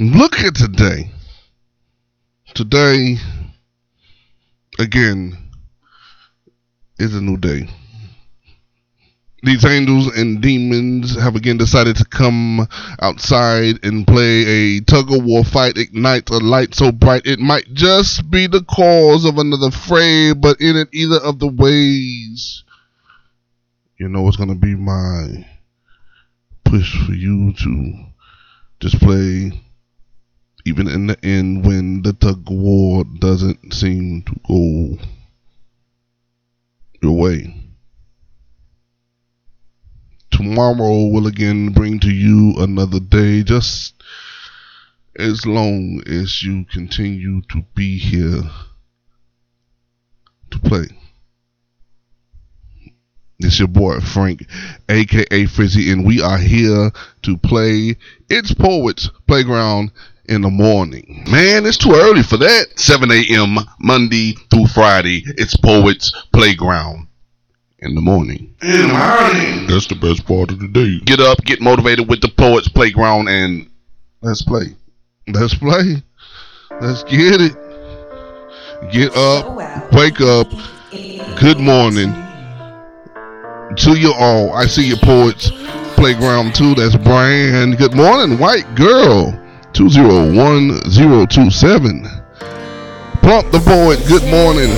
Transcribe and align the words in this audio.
Look 0.00 0.38
at 0.38 0.54
today. 0.54 1.10
Today, 2.54 3.16
again, 4.78 5.36
is 7.00 7.16
a 7.16 7.20
new 7.20 7.36
day. 7.36 7.68
These 9.42 9.64
angels 9.64 10.16
and 10.16 10.40
demons 10.40 11.20
have 11.20 11.34
again 11.34 11.56
decided 11.56 11.96
to 11.96 12.04
come 12.04 12.68
outside 13.02 13.84
and 13.84 14.06
play 14.06 14.44
a 14.46 14.80
tug 14.82 15.12
of 15.12 15.24
war 15.24 15.42
fight, 15.42 15.76
ignite 15.76 16.30
a 16.30 16.38
light 16.38 16.76
so 16.76 16.92
bright 16.92 17.26
it 17.26 17.40
might 17.40 17.66
just 17.74 18.30
be 18.30 18.46
the 18.46 18.62
cause 18.62 19.24
of 19.24 19.36
another 19.38 19.72
fray, 19.72 20.32
but 20.32 20.60
in 20.60 20.76
it 20.76 20.88
either 20.92 21.18
of 21.18 21.40
the 21.40 21.48
ways, 21.48 22.62
you 23.98 24.08
know 24.08 24.28
it's 24.28 24.36
gonna 24.36 24.54
be 24.54 24.76
my 24.76 25.44
push 26.64 27.04
for 27.04 27.14
you 27.14 27.52
to 27.54 27.94
display 28.78 29.60
even 30.68 30.86
in 30.86 31.06
the 31.06 31.24
end 31.24 31.64
when 31.64 32.02
the 32.02 32.12
tug 32.12 32.46
of 32.46 32.54
war 32.54 33.02
doesn't 33.18 33.72
seem 33.72 34.22
to 34.22 34.34
go 34.46 34.98
your 37.02 37.16
way. 37.16 37.54
Tomorrow 40.30 41.06
will 41.06 41.26
again 41.26 41.70
bring 41.70 41.98
to 42.00 42.10
you 42.10 42.54
another 42.58 43.00
day 43.00 43.42
just 43.42 43.94
as 45.18 45.46
long 45.46 46.02
as 46.06 46.42
you 46.42 46.66
continue 46.66 47.40
to 47.50 47.64
be 47.74 47.96
here 47.96 48.42
to 50.50 50.58
play. 50.58 50.86
It's 53.38 53.58
your 53.58 53.68
boy 53.68 54.00
Frank, 54.00 54.44
aka 54.88 55.46
Frizzy, 55.46 55.90
and 55.90 56.04
we 56.04 56.20
are 56.20 56.38
here 56.38 56.90
to 57.22 57.38
play 57.38 57.96
It's 58.28 58.52
Poets 58.52 59.08
Playground 59.26 59.92
in 60.28 60.42
the 60.42 60.50
morning. 60.50 61.24
Man, 61.30 61.66
it's 61.66 61.78
too 61.78 61.92
early 61.92 62.22
for 62.22 62.36
that. 62.36 62.78
7 62.78 63.10
a.m. 63.10 63.56
Monday 63.80 64.34
through 64.50 64.66
Friday. 64.66 65.22
It's 65.36 65.56
Poets 65.56 66.12
Playground 66.32 67.08
in 67.78 67.94
the 67.94 68.00
morning. 68.00 68.54
In 68.62 68.88
the 68.88 68.88
morning. 68.88 69.66
That's 69.66 69.86
the 69.86 69.94
best 69.94 70.26
part 70.26 70.50
of 70.50 70.60
the 70.60 70.68
day. 70.68 71.00
Get 71.04 71.20
up, 71.20 71.38
get 71.44 71.60
motivated 71.60 72.08
with 72.08 72.20
the 72.20 72.28
Poets 72.28 72.68
Playground, 72.68 73.28
and 73.28 73.70
let's 74.20 74.42
play. 74.42 74.76
Let's 75.28 75.54
play. 75.54 76.02
Let's 76.80 77.02
get 77.04 77.40
it. 77.40 77.56
Get 78.92 79.16
up, 79.16 79.92
wake 79.92 80.20
up. 80.20 80.48
Good 81.40 81.58
morning 81.58 82.12
to 83.76 83.98
you 83.98 84.12
all. 84.12 84.52
I 84.52 84.66
see 84.66 84.86
your 84.86 84.98
Poets 84.98 85.50
Playground 85.96 86.54
too. 86.54 86.74
That's 86.74 86.96
Brian. 86.96 87.74
Good 87.74 87.94
morning, 87.94 88.38
white 88.38 88.72
girl. 88.76 89.47
201027. 89.78 92.02
Plump 93.22 93.50
the 93.52 93.60
poet, 93.60 94.04
good 94.08 94.24
morning. 94.24 94.70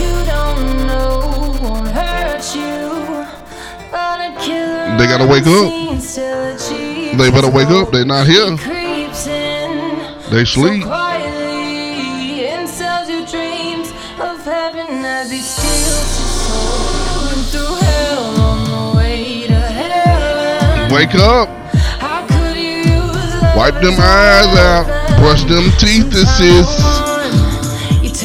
They 4.98 5.06
gotta 5.06 5.26
wake 5.26 5.46
up. 5.46 5.72
They 7.16 7.30
better 7.30 7.50
wake 7.50 7.68
up. 7.68 7.90
They're 7.92 8.04
not 8.04 8.26
here. 8.26 8.56
They 10.28 10.44
sleep. 10.44 10.84
Wake 20.92 21.14
up. 21.14 21.59
Wipe 23.56 23.74
them 23.82 23.94
eyes 23.98 24.56
out. 24.58 24.86
Brush 25.18 25.44
them 25.44 25.70
teeth, 25.78 26.10
this 26.10 26.40
is. 26.40 26.66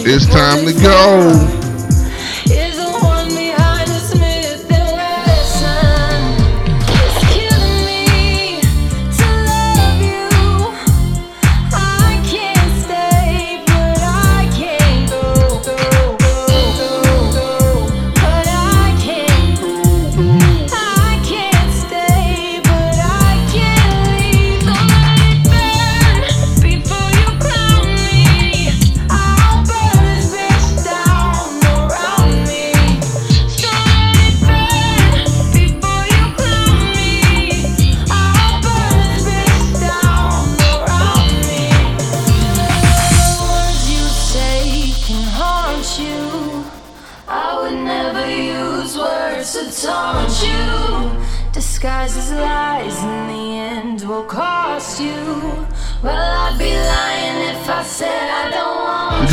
It's 0.08 0.28
time 0.28 0.66
to 0.66 0.74
go. 0.74 1.65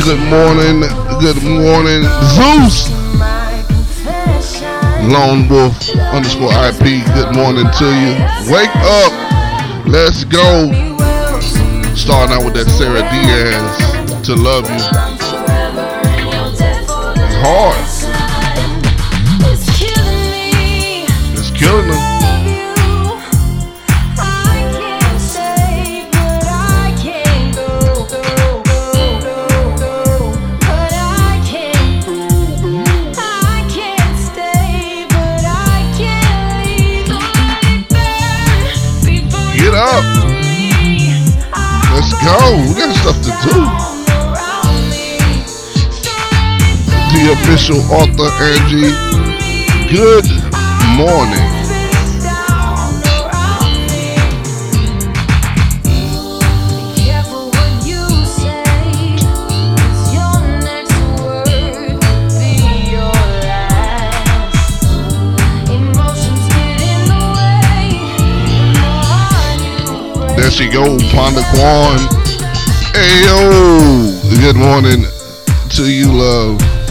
Good 0.03 0.19
morning, 0.29 0.81
good 1.21 1.41
morning, 1.43 2.03
Zeus. 2.35 2.91
Lone 5.07 5.47
Wolf 5.47 5.73
underscore 6.11 6.51
IP. 6.51 7.05
Good 7.15 7.33
morning 7.33 7.65
to 7.79 7.85
you. 7.85 8.11
Wake 8.51 8.75
up. 8.75 9.13
Let's 9.87 10.25
go. 10.25 10.67
Starting 11.95 12.35
out 12.35 12.43
with 12.43 12.53
that 12.55 12.67
Sarah 12.67 13.07
Diaz 13.13 14.25
to 14.27 14.35
love 14.35 14.67
you. 14.67 14.75
It's 17.23 17.37
hard. 17.39 17.79
It's 21.37 21.51
killing 21.57 21.87
them. 21.87 22.12
Up. 39.83 40.03
Let's 41.91 42.13
go. 42.23 42.39
We 42.63 42.73
got 42.79 42.95
stuff 42.95 43.19
to 43.27 43.31
do. 43.43 43.57
The 47.11 47.23
official 47.35 47.81
author, 47.91 48.29
Angie. 48.41 48.95
Good 49.91 50.27
morning. 50.95 51.42
She 70.53 70.69
go, 70.69 70.83
Ponda 71.09 71.41
Kwan. 71.49 71.97
Ayo. 72.93 74.39
Good 74.39 74.55
morning 74.55 75.05
to 75.71 75.91
you, 75.91 76.13
love. 76.13 76.82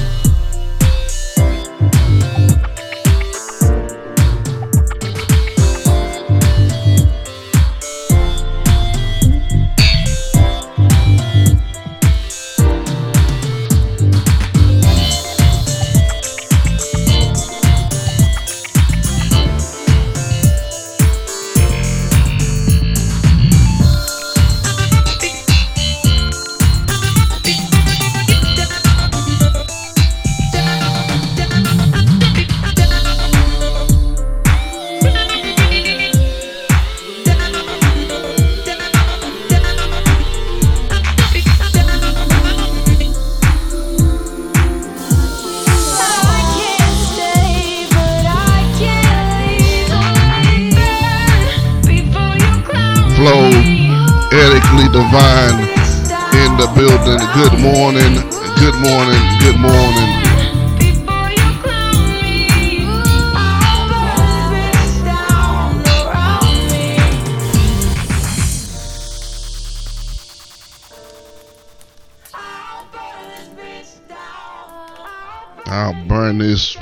I'll 75.73 76.07
burn 76.07 76.37
this, 76.37 76.77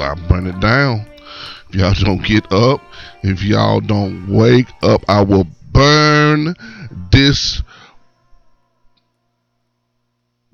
I'll 0.00 0.16
burn 0.28 0.48
it 0.48 0.58
down. 0.58 1.06
If 1.68 1.76
y'all 1.76 1.94
don't 1.94 2.24
get 2.24 2.52
up, 2.52 2.80
if 3.22 3.40
y'all 3.40 3.78
don't 3.78 4.26
wake 4.28 4.66
up, 4.82 5.02
I 5.06 5.22
will 5.22 5.46
burn 5.70 6.56
this. 7.12 7.62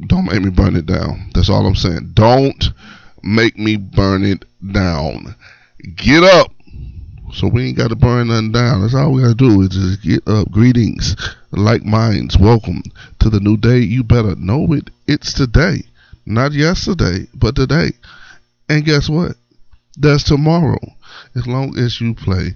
Don't 0.06 0.26
make 0.26 0.42
me 0.42 0.50
burn 0.50 0.76
it 0.76 0.84
down. 0.84 1.30
That's 1.32 1.48
all 1.48 1.66
I'm 1.66 1.74
saying. 1.74 2.10
Don't 2.12 2.62
make 3.22 3.56
me 3.56 3.76
burn 3.76 4.22
it 4.22 4.44
down. 4.70 5.34
Get 5.96 6.24
up. 6.24 6.52
So 7.32 7.48
we 7.48 7.68
ain't 7.68 7.78
got 7.78 7.88
to 7.88 7.96
burn 7.96 8.28
nothing 8.28 8.52
down. 8.52 8.82
That's 8.82 8.94
all 8.94 9.12
we 9.12 9.22
got 9.22 9.28
to 9.28 9.34
do 9.34 9.62
is 9.62 9.70
just 9.70 10.02
get 10.02 10.28
up. 10.28 10.50
Greetings, 10.50 11.16
like 11.52 11.84
minds. 11.84 12.36
Welcome 12.36 12.82
to 13.20 13.30
the 13.30 13.40
new 13.40 13.56
day. 13.56 13.78
You 13.78 14.04
better 14.04 14.36
know 14.36 14.74
it. 14.74 14.90
It's 15.06 15.32
today. 15.32 15.84
Not 16.28 16.52
yesterday, 16.52 17.26
but 17.32 17.56
today. 17.56 17.92
And 18.68 18.84
guess 18.84 19.08
what? 19.08 19.32
That's 19.96 20.24
tomorrow. 20.24 20.78
As 21.34 21.46
long 21.46 21.78
as 21.78 22.02
you 22.02 22.12
play. 22.14 22.54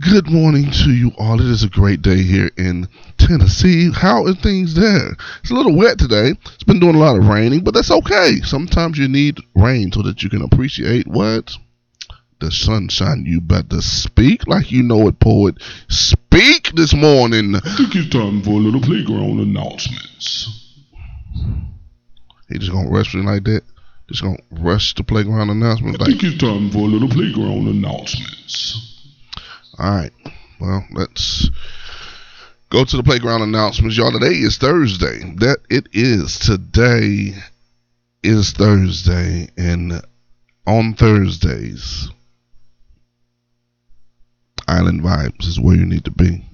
Good 0.00 0.30
morning 0.30 0.70
to 0.70 0.90
you 0.90 1.12
all. 1.18 1.38
It 1.38 1.48
is 1.48 1.62
a 1.62 1.68
great 1.68 2.00
day 2.00 2.22
here 2.22 2.50
in 2.56 2.88
Tennessee. 3.18 3.92
How 3.92 4.24
are 4.24 4.32
things 4.32 4.74
there? 4.74 5.14
It's 5.42 5.50
a 5.50 5.54
little 5.54 5.76
wet 5.76 5.98
today. 5.98 6.32
It's 6.54 6.64
been 6.64 6.80
doing 6.80 6.94
a 6.94 6.98
lot 6.98 7.18
of 7.18 7.28
raining, 7.28 7.62
but 7.62 7.74
that's 7.74 7.90
okay. 7.90 8.40
Sometimes 8.42 8.96
you 8.96 9.06
need 9.06 9.36
rain 9.54 9.92
so 9.92 10.00
that 10.00 10.22
you 10.22 10.30
can 10.30 10.40
appreciate 10.40 11.06
what? 11.06 11.52
The 12.40 12.50
sunshine. 12.50 13.24
You 13.26 13.42
better 13.42 13.82
speak 13.82 14.46
like 14.46 14.72
you 14.72 14.82
know 14.82 15.08
it, 15.08 15.20
poet. 15.20 15.56
Speak 15.88 16.72
this 16.74 16.94
morning. 16.94 17.54
I 17.54 17.76
think 17.76 17.94
it's 17.94 18.08
time 18.08 18.42
for 18.42 18.52
a 18.52 18.54
little 18.54 18.80
playground 18.80 19.40
announcements. 19.40 20.54
He 22.48 22.58
just 22.58 22.72
gonna 22.72 22.90
rush 22.90 23.14
me 23.14 23.22
like 23.22 23.44
that? 23.44 23.62
Just 24.08 24.22
gonna 24.22 24.38
rush 24.50 24.94
the 24.94 25.04
playground 25.04 25.50
announcements 25.50 25.98
I 26.00 26.04
like 26.04 26.18
think 26.18 26.32
it's 26.32 26.40
time 26.40 26.70
for 26.70 26.78
a 26.78 26.82
little 26.82 27.08
playground 27.08 27.68
announcements. 27.68 29.04
All 29.78 29.90
right. 29.90 30.12
Well, 30.60 30.84
let's 30.92 31.50
go 32.70 32.84
to 32.84 32.96
the 32.96 33.02
playground 33.02 33.42
announcements, 33.42 33.96
y'all. 33.96 34.12
Today 34.12 34.34
is 34.34 34.56
Thursday. 34.56 35.34
That 35.36 35.58
it 35.70 35.88
is. 35.92 36.38
Today 36.38 37.34
is 38.22 38.52
Thursday, 38.52 39.48
and 39.56 40.02
on 40.66 40.94
Thursdays, 40.94 42.10
Island 44.66 45.02
Vibes 45.02 45.46
is 45.46 45.60
where 45.60 45.76
you 45.76 45.86
need 45.86 46.04
to 46.06 46.10
be. 46.10 46.44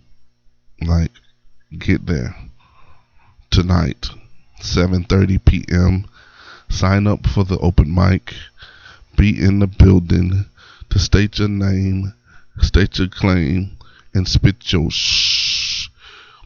Like, 0.83 1.13
get 1.79 2.05
there 2.07 2.37
tonight, 3.51 4.11
7:30 4.65 5.45
p.m. 5.45 6.07
Sign 6.69 7.07
up 7.07 7.27
for 7.27 7.45
the 7.45 7.59
open 7.59 7.95
mic. 7.95 8.35
Be 9.17 9.41
in 9.41 9.61
the 9.61 9.67
building 9.67 10.47
to 10.91 10.99
state 10.99 11.39
your 11.39 11.49
name 11.49 12.13
state 12.61 12.99
your 12.99 13.09
claim, 13.09 13.77
and 14.15 14.29
spit 14.29 14.73
your 14.73 14.91
shh. 14.91 15.89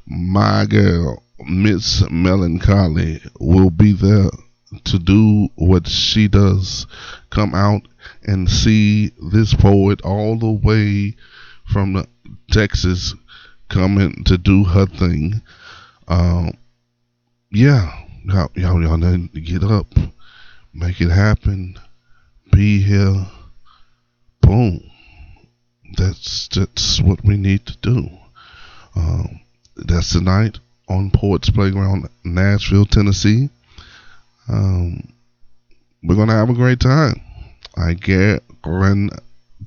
My 0.06 0.64
girl, 0.64 1.22
Miss 1.46 2.08
Melancholy, 2.10 3.20
will 3.38 3.70
be 3.70 3.92
there 3.92 4.30
to 4.84 4.98
do 4.98 5.48
what 5.56 5.86
she 5.86 6.28
does. 6.28 6.86
Come 7.30 7.54
out 7.54 7.82
and 8.24 8.48
see 8.50 9.12
this 9.30 9.54
poet 9.54 10.00
all 10.02 10.38
the 10.38 10.50
way 10.50 11.14
from 11.64 12.06
Texas 12.50 13.14
coming 13.68 14.24
to 14.24 14.38
do 14.38 14.64
her 14.64 14.86
thing. 14.86 15.42
Um, 16.06 16.52
yeah, 17.50 17.92
y'all, 18.24 18.50
y'all, 18.54 18.82
y'all 18.82 18.96
need 18.96 19.32
to 19.32 19.40
get 19.40 19.62
up, 19.62 19.86
make 20.72 21.00
it 21.00 21.10
happen, 21.10 21.78
be 22.52 22.80
here. 22.82 23.26
Boom 24.40 24.88
that's 25.96 26.48
that's 26.48 27.00
what 27.00 27.24
we 27.24 27.36
need 27.36 27.66
to 27.66 27.76
do. 27.78 28.08
Um, 28.96 29.40
that's 29.76 30.12
tonight 30.12 30.58
on 30.88 31.10
Poets 31.10 31.50
Playground, 31.50 32.08
Nashville, 32.24 32.86
Tennessee. 32.86 33.50
Um, 34.48 35.12
we're 36.02 36.16
gonna 36.16 36.32
have 36.32 36.50
a 36.50 36.54
great 36.54 36.80
time. 36.80 37.20
I 37.76 37.94
guarantee 37.94 39.18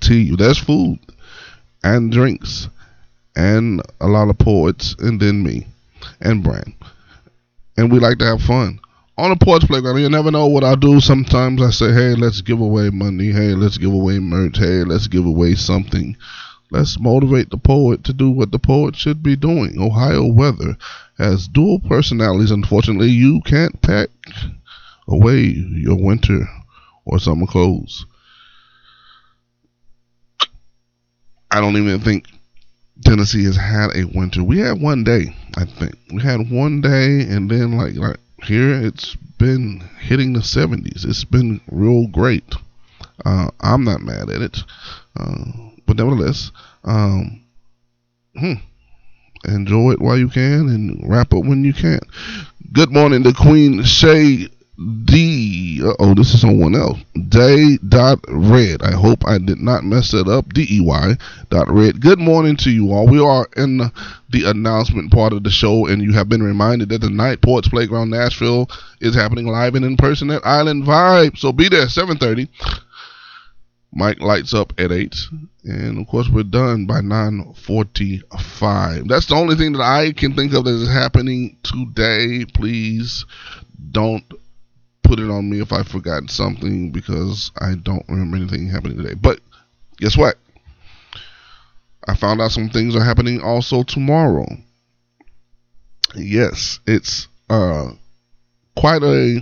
you. 0.02 0.36
There's 0.36 0.58
food 0.58 1.00
and 1.84 2.12
drinks 2.12 2.70
and 3.36 3.82
a 4.00 4.08
lot 4.08 4.30
of 4.30 4.38
poets, 4.38 4.96
and 5.00 5.20
then 5.20 5.44
me 5.44 5.68
and 6.20 6.44
Brand, 6.44 6.74
and 7.82 7.92
we 7.92 8.00
like 8.00 8.20
to 8.20 8.26
have 8.26 8.42
fun 8.44 8.80
on 9.18 9.32
the 9.32 9.44
Poets 9.44 9.66
Playground. 9.66 10.00
You 10.00 10.10
never 10.10 10.30
know 10.30 10.46
what 10.46 10.64
I 10.64 10.76
do. 10.76 11.02
Sometimes 11.02 11.62
I 11.62 11.72
say, 11.72 11.92
hey, 11.92 12.14
let's 12.14 12.42
give 12.42 12.62
away 12.62 12.92
money. 12.92 13.32
Hey, 13.32 13.56
let's 13.56 13.80
give 13.80 13.92
away 13.92 14.20
merch. 14.20 14.60
Hey, 14.60 14.84
let's 14.84 15.08
give 15.08 15.26
away 15.26 15.56
something. 15.56 16.16
Let's 16.70 17.00
motivate 17.00 17.50
the 17.50 17.58
poet 17.58 18.04
to 18.04 18.14
do 18.14 18.30
what 18.30 18.52
the 18.52 18.60
poet 18.60 18.96
should 18.96 19.24
be 19.24 19.36
doing. 19.36 19.82
Ohio 19.82 20.26
weather 20.26 20.78
has 21.18 21.48
dual 21.48 21.80
personalities. 21.80 22.52
Unfortunately, 22.52 23.10
you 23.10 23.42
can't 23.42 23.82
pack 23.82 24.10
away 25.08 25.40
your 25.40 25.98
winter 25.98 26.48
or 27.06 27.20
summer 27.20 27.48
clothes. 27.48 28.06
I 31.50 31.60
don't 31.60 31.78
even 31.78 32.00
think 32.00 32.28
Tennessee 33.04 33.44
has 33.46 33.58
had 33.58 33.96
a 33.96 34.06
winter. 34.06 34.44
We 34.44 34.60
had 34.60 34.82
one 34.82 35.04
day, 35.04 35.36
I 35.56 35.66
think. 35.66 35.96
We 36.14 36.22
had 36.22 36.50
one 36.50 36.82
day, 36.82 37.22
and 37.22 37.50
then 37.50 37.78
like 37.78 37.96
like 37.96 38.18
here 38.44 38.74
it's 38.74 39.16
been 39.38 39.82
hitting 40.00 40.34
the 40.34 40.40
70s. 40.40 41.06
It's 41.06 41.24
been 41.24 41.62
real 41.72 42.08
great. 42.08 42.56
Uh, 43.26 43.50
I'm 43.60 43.84
not 43.84 44.02
mad 44.02 44.30
at 44.30 44.42
it, 44.42 44.64
uh, 45.20 45.46
but 45.86 45.98
nevertheless, 45.98 46.52
um, 46.84 47.44
hmm, 48.38 48.54
enjoy 49.46 49.92
it 49.92 50.02
while 50.02 50.18
you 50.18 50.30
can 50.30 50.70
and 50.70 51.02
wrap 51.04 51.34
up 51.34 51.44
when 51.44 51.64
you 51.64 51.74
can. 51.74 52.00
Good 52.74 52.92
morning 52.92 53.24
to 53.24 53.34
Queen 53.34 53.84
Shay 53.84 54.48
D. 55.06 55.82
oh, 56.00 56.16
this 56.16 56.34
is 56.34 56.42
someone 56.42 56.76
else. 56.76 57.00
Day 57.30 57.78
dot 57.88 58.20
red. 58.28 58.82
I 58.82 58.94
hope 58.94 59.28
I 59.28 59.38
did 59.38 59.60
not 59.60 59.84
mess 59.84 60.14
it 60.14 60.28
up. 60.28 60.52
D 60.54 60.66
E 60.70 60.82
Y 60.82 61.16
dot 61.50 61.70
red. 61.70 62.02
Good 62.02 62.20
morning 62.20 62.56
to 62.58 62.72
you 62.72 62.92
all. 62.92 63.08
We 63.08 63.20
are 63.20 63.48
in 63.58 63.78
the, 63.78 63.92
announcement 64.46 65.12
part 65.12 65.34
of 65.34 65.44
the 65.44 65.52
show, 65.52 65.86
and 65.86 66.02
you 66.02 66.14
have 66.14 66.30
been 66.30 66.42
reminded 66.42 66.90
that 66.90 67.02
the 67.02 67.10
night 67.10 67.42
Poets 67.42 67.68
Playground 67.68 68.10
Nashville 68.10 68.70
is 69.00 69.14
happening 69.14 69.46
live 69.46 69.76
and 69.76 69.86
in 69.86 69.98
person 69.98 70.32
at 70.32 70.46
Island 70.46 70.84
Vibe. 70.84 71.38
So 71.38 71.52
be 71.52 71.70
there 71.70 71.86
7:30. 71.86 72.48
Mike 73.94 74.22
lights 74.22 74.54
up 74.54 74.72
at 74.78 74.92
8 74.92 75.14
and 75.66 76.00
of 76.00 76.08
course 76.08 76.30
we're 76.30 76.44
done 76.44 76.86
by 76.86 77.02
9:45 77.02 79.10
that's 79.10 79.26
the 79.26 79.36
only 79.36 79.56
thing 79.56 79.74
that 79.74 79.82
i 79.82 80.14
can 80.14 80.34
think 80.34 80.54
of 80.54 80.64
that 80.64 80.72
is 80.72 80.88
happening 80.88 81.58
today 81.62 82.46
please 82.54 83.26
don't 83.92 84.24
put 85.12 85.20
it 85.20 85.30
on 85.30 85.50
me 85.50 85.60
if 85.60 85.74
I 85.74 85.84
forgot 85.84 86.32
something 86.32 86.90
because 86.92 87.52
I 87.60 87.76
don't 87.76 88.06
remember 88.08 88.38
anything 88.38 88.70
happening 88.70 88.96
today. 88.96 89.14
But 89.14 89.42
guess 89.98 90.16
what? 90.16 90.38
I 92.08 92.16
found 92.16 92.40
out 92.40 92.54
some 92.54 92.70
things 92.70 92.96
are 92.96 93.04
happening 93.04 93.42
also 93.42 93.84
tomorrow. 93.84 94.46
Yes, 96.16 96.80
it's 96.88 97.28
uh, 97.50 97.92
quite 98.78 99.04
a 99.04 99.42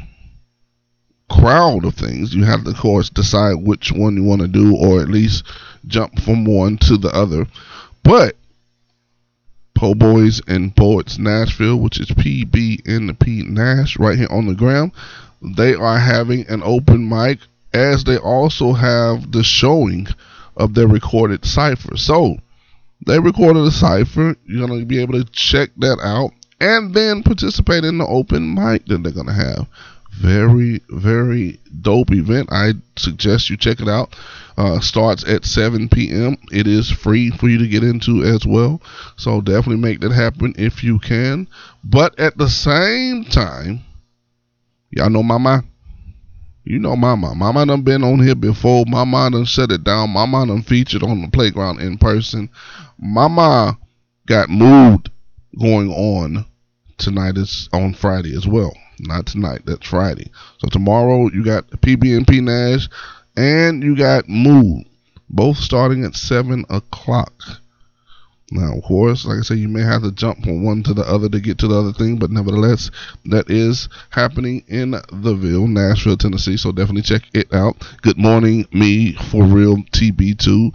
crowd 1.29 1.85
of 1.85 1.93
things. 1.93 2.33
You 2.33 2.45
have 2.45 2.63
to, 2.63 2.71
of 2.71 2.77
course, 2.77 3.11
decide 3.11 3.57
which 3.57 3.91
one 3.91 4.17
you 4.17 4.23
want 4.23 4.41
to 4.41 4.47
do, 4.47 4.75
or 4.75 5.01
at 5.01 5.09
least 5.09 5.45
jump 5.85 6.19
from 6.19 6.45
one 6.45 6.79
to 6.79 6.97
the 6.97 7.09
other. 7.09 7.45
But 8.01 8.35
Po 9.75 9.93
Boys 9.93 10.41
and 10.47 10.75
Poets 10.75 11.19
Nashville, 11.19 11.77
which 11.77 11.99
is 11.99 12.07
PB 12.07 12.88
in 12.88 13.05
the 13.05 13.13
P 13.13 13.43
Nash, 13.43 13.99
right 13.99 14.17
here 14.17 14.31
on 14.31 14.47
the 14.47 14.55
ground 14.55 14.93
they 15.41 15.74
are 15.74 16.00
having 16.00 16.48
an 16.48 16.62
open 16.63 17.08
mic 17.08 17.39
as 17.74 18.03
they 18.03 18.17
also 18.17 18.74
have 18.74 19.31
the 19.31 19.43
showing 19.43 20.08
of 20.58 20.74
their 20.74 20.88
recorded 20.88 21.46
cipher. 21.46 21.96
So 21.98 22.38
they 23.05 23.19
recorded 23.19 23.63
a 23.63 23.72
cipher. 23.72 24.36
You're 24.46 24.67
going 24.67 24.79
to 24.79 24.86
be 24.86 25.01
able 25.01 25.13
to 25.13 25.29
check 25.31 25.69
that 25.77 26.00
out 26.03 26.31
and 26.60 26.93
then 26.93 27.24
participate 27.24 27.86
in 27.86 27.98
the 27.98 28.05
open 28.05 28.53
mic 28.53 28.86
that 28.88 29.03
they're 29.03 29.12
going 29.12 29.27
to 29.27 29.34
have. 29.34 29.67
Very, 30.12 30.81
very 30.89 31.60
dope 31.81 32.12
event. 32.12 32.50
I 32.51 32.74
suggest 32.98 33.50
you 33.50 33.55
check 33.55 33.79
it 33.79 33.88
out. 33.88 34.15
Uh, 34.58 34.81
starts 34.81 35.24
at 35.24 35.46
7 35.46 35.88
p.m. 35.88 36.36
It 36.51 36.67
is 36.67 36.91
free 36.91 37.29
for 37.29 37.48
you 37.48 37.58
to 37.60 37.67
get 37.67 37.84
into 37.84 38.24
as 38.24 38.46
well. 38.46 38.81
So 39.15 39.39
definitely 39.39 39.77
make 39.77 40.01
that 40.01 40.12
happen 40.12 40.53
if 40.58 40.84
you 40.84 41.00
can. 41.00 41.48
But 41.86 42.19
at 42.19 42.38
the 42.38 42.50
same 42.50 43.24
time, 43.24 43.81
y'all 44.91 45.10
know 45.10 45.24
Mama. 45.24 45.63
You 46.63 46.79
know 46.79 46.96
Mama. 46.96 47.34
Mama 47.36 47.65
done 47.65 47.81
been 47.81 48.03
on 48.03 48.19
here 48.19 48.36
before. 48.36 48.86
Mama 48.88 49.31
done 49.31 49.46
shut 49.46 49.72
it 49.72 49.84
down. 49.84 50.12
Mama 50.12 50.46
done 50.46 50.62
featured 50.62 51.03
on 51.03 51.22
the 51.22 51.27
playground 51.29 51.79
in 51.79 51.98
person. 51.98 52.50
Mama 53.00 53.77
got 54.27 54.50
mood 54.50 55.10
going 55.58 55.89
on 55.89 56.46
tonight 56.98 57.38
It's 57.38 57.67
on 57.74 57.93
Friday 57.93 58.36
as 58.36 58.46
well. 58.46 58.74
Not 59.00 59.25
tonight, 59.25 59.62
that's 59.65 59.88
Friday. 59.88 60.29
So 60.60 60.67
tomorrow 60.67 61.29
you 61.29 61.43
got 61.43 61.69
PBNP 61.69 62.43
Nash 62.43 62.89
and 63.38 63.81
you 63.81 63.96
got 63.96 64.27
Mood, 64.27 64.86
both 65.29 65.58
starting 65.58 66.03
at 66.03 66.15
seven 66.15 66.65
o'clock. 66.69 67.34
Now, 68.51 68.77
of 68.77 68.84
course, 68.84 69.25
like 69.25 69.39
I 69.39 69.41
said, 69.41 69.60
you 69.60 69.68
may 69.68 69.82
have 69.82 70.01
to 70.01 70.12
jump 70.12 70.44
from 70.44 70.63
one 70.63 70.82
to 70.84 70.94
the 70.94 71.03
other 71.03 71.29
to 71.29 71.39
get 71.39 71.60
to 71.60 71.68
the 71.68 71.77
other 71.77 71.94
thing, 71.94 72.18
but 72.18 72.32
nevertheless, 72.32 72.89
that 73.25 73.50
is 73.50 73.89
happening 74.10 74.63
in 74.68 74.91
the 74.91 75.36
Ville, 75.36 75.68
Nashville, 75.68 76.18
Tennessee. 76.18 76.58
So 76.58 76.72
definitely 76.72 77.03
check 77.03 77.24
it 77.34 77.53
out. 77.53 77.75
Good 78.01 78.18
morning, 78.18 78.65
me 78.72 79.13
for 79.13 79.44
real 79.44 79.77
TB2 79.77 80.74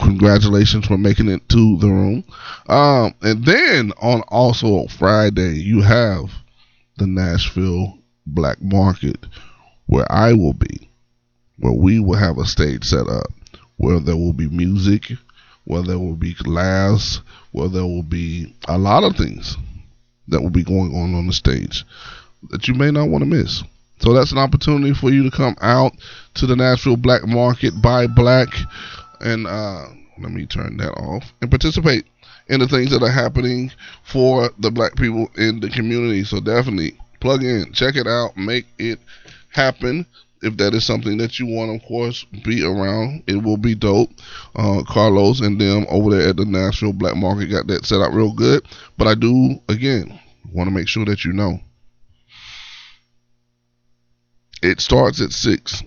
congratulations 0.00 0.86
for 0.86 0.96
making 0.96 1.28
it 1.28 1.46
to 1.50 1.76
the 1.76 1.86
room. 1.86 2.24
Um, 2.68 3.14
and 3.20 3.44
then 3.44 3.92
on 4.00 4.22
also 4.28 4.86
Friday, 4.86 5.58
you 5.58 5.82
have 5.82 6.30
the 6.96 7.06
Nashville 7.06 7.98
Black 8.26 8.62
Market 8.62 9.26
where 9.86 10.10
I 10.10 10.32
will 10.32 10.54
be, 10.54 10.88
where 11.58 11.72
we 11.72 12.00
will 12.00 12.16
have 12.16 12.38
a 12.38 12.46
stage 12.46 12.84
set 12.84 13.08
up 13.08 13.26
where 13.80 13.98
there 13.98 14.16
will 14.16 14.34
be 14.34 14.46
music, 14.48 15.12
where 15.70 15.82
there 15.82 15.98
will 16.00 16.16
be 16.16 16.34
laughs, 16.44 17.20
where 17.52 17.68
there 17.68 17.84
will 17.84 18.02
be 18.02 18.52
a 18.66 18.76
lot 18.76 19.04
of 19.04 19.16
things 19.16 19.56
that 20.26 20.42
will 20.42 20.50
be 20.50 20.64
going 20.64 20.92
on 20.96 21.14
on 21.14 21.28
the 21.28 21.32
stage 21.32 21.84
that 22.50 22.66
you 22.66 22.74
may 22.74 22.90
not 22.90 23.08
want 23.08 23.22
to 23.22 23.30
miss. 23.30 23.62
So 24.00 24.12
that's 24.12 24.32
an 24.32 24.38
opportunity 24.38 24.94
for 24.94 25.10
you 25.10 25.22
to 25.22 25.36
come 25.36 25.54
out 25.60 25.92
to 26.34 26.46
the 26.46 26.56
Nashville 26.56 26.96
Black 26.96 27.24
Market, 27.24 27.80
buy 27.80 28.08
black, 28.08 28.48
and 29.20 29.46
uh, 29.46 29.86
let 30.18 30.32
me 30.32 30.44
turn 30.44 30.76
that 30.78 30.90
off 30.92 31.32
and 31.40 31.50
participate 31.50 32.04
in 32.48 32.58
the 32.58 32.66
things 32.66 32.90
that 32.90 33.04
are 33.04 33.10
happening 33.10 33.70
for 34.02 34.50
the 34.58 34.72
black 34.72 34.96
people 34.96 35.28
in 35.36 35.60
the 35.60 35.70
community. 35.70 36.24
So 36.24 36.40
definitely 36.40 36.98
plug 37.20 37.44
in, 37.44 37.72
check 37.72 37.94
it 37.94 38.08
out, 38.08 38.36
make 38.36 38.66
it 38.78 38.98
happen. 39.50 40.04
If 40.42 40.56
that 40.56 40.74
is 40.74 40.86
something 40.86 41.18
that 41.18 41.38
you 41.38 41.46
want, 41.46 41.74
of 41.74 41.86
course, 41.86 42.24
be 42.44 42.64
around. 42.64 43.24
It 43.26 43.42
will 43.42 43.58
be 43.58 43.74
dope. 43.74 44.10
Uh, 44.56 44.82
Carlos 44.88 45.40
and 45.40 45.60
them 45.60 45.86
over 45.90 46.10
there 46.10 46.30
at 46.30 46.36
the 46.36 46.46
Nashville 46.46 46.94
Black 46.94 47.16
Market 47.16 47.46
got 47.46 47.66
that 47.66 47.84
set 47.84 48.00
up 48.00 48.12
real 48.14 48.32
good. 48.32 48.64
But 48.96 49.06
I 49.06 49.14
do, 49.14 49.60
again, 49.68 50.18
want 50.52 50.68
to 50.68 50.74
make 50.74 50.88
sure 50.88 51.04
that 51.04 51.24
you 51.24 51.32
know. 51.32 51.60
It 54.62 54.80
starts 54.80 55.20
at 55.20 55.32
6. 55.32 55.82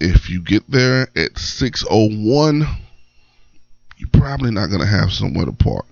If 0.00 0.28
you 0.28 0.42
get 0.42 0.70
there 0.70 1.02
at 1.16 1.34
6.01, 1.34 2.66
you're 3.96 4.08
probably 4.12 4.50
not 4.50 4.68
going 4.68 4.80
to 4.80 4.86
have 4.86 5.12
somewhere 5.12 5.46
to 5.46 5.52
park. 5.52 5.86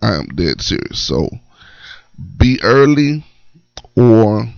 I 0.00 0.14
am 0.14 0.26
dead 0.28 0.60
serious. 0.60 1.00
So 1.00 1.28
be 2.38 2.60
early 2.62 3.24
or 3.96 4.48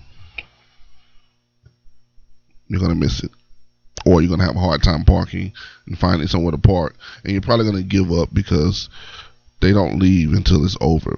you're 2.68 2.80
going 2.80 2.92
to 2.92 2.98
miss 2.98 3.22
it. 3.22 3.30
Or 4.06 4.20
you're 4.20 4.28
going 4.28 4.40
to 4.40 4.46
have 4.46 4.56
a 4.56 4.60
hard 4.60 4.82
time 4.82 5.04
parking 5.04 5.52
and 5.86 5.98
finding 5.98 6.28
somewhere 6.28 6.52
to 6.52 6.58
park. 6.58 6.96
And 7.22 7.32
you're 7.32 7.42
probably 7.42 7.64
going 7.64 7.82
to 7.82 7.88
give 7.88 8.12
up 8.12 8.28
because 8.32 8.88
they 9.60 9.72
don't 9.72 9.98
leave 9.98 10.32
until 10.32 10.64
it's 10.64 10.76
over. 10.80 11.16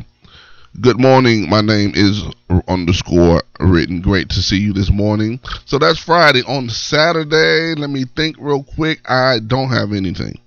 Good 0.81 1.01
morning. 1.01 1.49
My 1.49 1.63
name 1.63 1.93
is 1.95 2.23
underscore 2.69 3.43
written. 3.59 4.03
Great 4.03 4.29
to 4.31 4.43
see 4.43 4.59
you 4.59 4.73
this 4.73 4.91
morning. 4.91 5.41
So 5.65 5.79
that's 5.79 5.99
Friday. 5.99 6.43
On 6.47 6.69
Saturday, 6.69 7.75
let 7.75 7.89
me 7.89 8.05
think 8.15 8.37
real 8.39 8.63
quick. 8.63 9.01
I 9.09 9.39
don't 9.45 9.71
have 9.71 9.93
anything. 9.93 10.39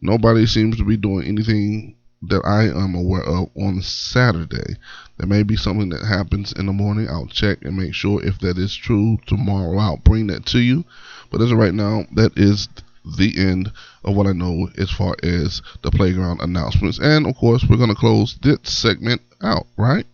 Nobody 0.00 0.46
seems 0.46 0.76
to 0.76 0.84
be 0.84 0.96
doing 0.96 1.26
anything 1.26 1.96
that 2.28 2.42
I 2.44 2.64
am 2.64 2.94
aware 2.94 3.22
of 3.22 3.50
on 3.56 3.82
Saturday. 3.82 4.76
There 5.18 5.26
may 5.26 5.42
be 5.42 5.56
something 5.56 5.90
that 5.90 6.04
happens 6.04 6.52
in 6.52 6.66
the 6.66 6.72
morning. 6.72 7.08
I'll 7.08 7.26
check 7.26 7.58
and 7.62 7.76
make 7.76 7.94
sure 7.94 8.24
if 8.24 8.38
that 8.40 8.58
is 8.58 8.74
true 8.74 9.18
tomorrow. 9.26 9.78
I'll 9.78 9.96
bring 9.98 10.26
that 10.28 10.46
to 10.46 10.58
you. 10.58 10.84
But 11.30 11.40
as 11.40 11.52
of 11.52 11.58
right 11.58 11.74
now, 11.74 12.06
that 12.12 12.36
is 12.36 12.68
the 13.04 13.34
end 13.36 13.70
of 14.04 14.16
what 14.16 14.26
I 14.26 14.32
know 14.32 14.70
as 14.78 14.90
far 14.90 15.16
as 15.22 15.62
the 15.82 15.90
playground 15.90 16.40
announcements. 16.40 16.98
And 16.98 17.26
of 17.26 17.36
course, 17.36 17.64
we're 17.68 17.76
going 17.76 17.90
to 17.90 17.94
close 17.94 18.36
this 18.42 18.58
segment 18.64 19.20
out, 19.42 19.66
right? 19.76 20.06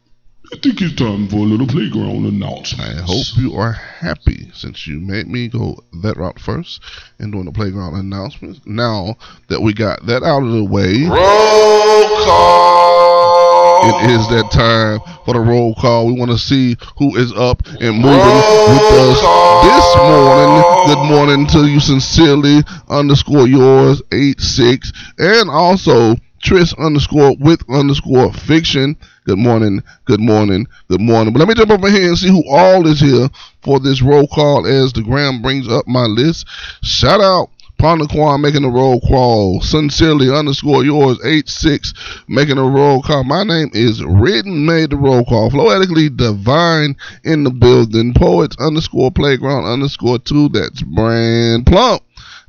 I 0.53 0.57
think 0.57 0.83
it's 0.83 0.97
time 0.97 1.29
for 1.29 1.37
a 1.37 1.41
little 1.43 1.67
playground 1.67 2.27
announcement. 2.27 2.99
I 2.99 3.03
hope 3.03 3.27
you 3.37 3.55
are 3.55 3.71
happy 3.73 4.51
since 4.53 4.85
you 4.85 4.99
made 4.99 5.29
me 5.29 5.47
go 5.47 5.79
that 6.03 6.17
route 6.17 6.41
first 6.41 6.81
and 7.21 7.31
doing 7.33 7.45
the 7.45 7.53
playground 7.53 7.95
announcements. 7.95 8.61
Now 8.67 9.17
that 9.49 9.61
we 9.61 9.73
got 9.73 10.05
that 10.07 10.25
out 10.25 10.43
of 10.43 10.51
the 10.51 10.65
way, 10.65 11.05
Roll 11.05 12.25
call. 12.27 14.03
it 14.03 14.11
is 14.11 14.27
that 14.29 14.51
time 14.51 14.99
for 15.25 15.35
the 15.35 15.41
roll 15.41 15.75
call. 15.77 16.07
We 16.09 16.15
want 16.19 16.33
to 16.33 16.39
see 16.39 16.77
who 16.99 17.17
is 17.17 17.33
up 17.33 17.65
and 17.67 17.97
moving 18.03 18.19
with 18.19 18.91
us 19.07 19.21
this 19.63 19.97
morning. 20.03 20.65
Good 20.87 21.05
morning 21.15 21.47
to 21.47 21.67
you 21.71 21.79
sincerely 21.79 22.65
underscore 22.89 23.47
yours 23.47 24.03
eight 24.13 24.41
six 24.41 24.93
and 25.17 25.49
also 25.49 26.17
Tris 26.43 26.73
underscore 26.75 27.37
with 27.39 27.63
underscore 27.69 28.33
fiction. 28.33 28.97
Good 29.25 29.39
morning, 29.39 29.83
good 30.07 30.21
morning, 30.21 30.67
good 30.89 31.01
morning. 31.01 31.33
But 31.33 31.41
let 31.41 31.49
me 31.49 31.55
jump 31.55 31.71
over 31.71 31.91
here 31.91 32.09
and 32.09 32.19
see 32.19 32.29
who 32.29 32.43
all 32.49 32.87
is 32.87 33.01
here 33.01 33.29
for 33.63 33.79
this 33.79 34.03
roll 34.03 34.27
call 34.27 34.67
as 34.67 34.93
the 34.93 35.03
gram 35.03 35.43
brings 35.43 35.69
up 35.69 35.87
my 35.87 36.05
list. 36.05 36.47
Shout 36.83 37.21
out 37.21 37.51
Pondaquan 37.81 38.43
making 38.43 38.65
a 38.65 38.69
roll 38.69 39.01
call. 39.01 39.63
Sincerely 39.63 40.31
underscore 40.31 40.85
yours 40.85 41.19
eight 41.25 41.49
six 41.49 41.95
making 42.29 42.59
a 42.59 42.63
roll 42.63 43.01
call. 43.01 43.25
My 43.25 43.43
name 43.43 43.71
is 43.73 44.05
Written 44.05 44.67
made 44.67 44.91
the 44.91 44.97
roll 44.97 45.25
call. 45.25 45.51
Floetically 45.51 46.11
divine 46.11 46.95
in 47.25 47.45
the 47.45 47.51
building. 47.51 48.13
Poets 48.13 48.55
underscore 48.61 49.11
playground 49.11 49.65
underscore 49.65 50.19
two. 50.19 50.51
That's 50.51 50.83
brand 50.83 51.65
plump. 51.65 52.03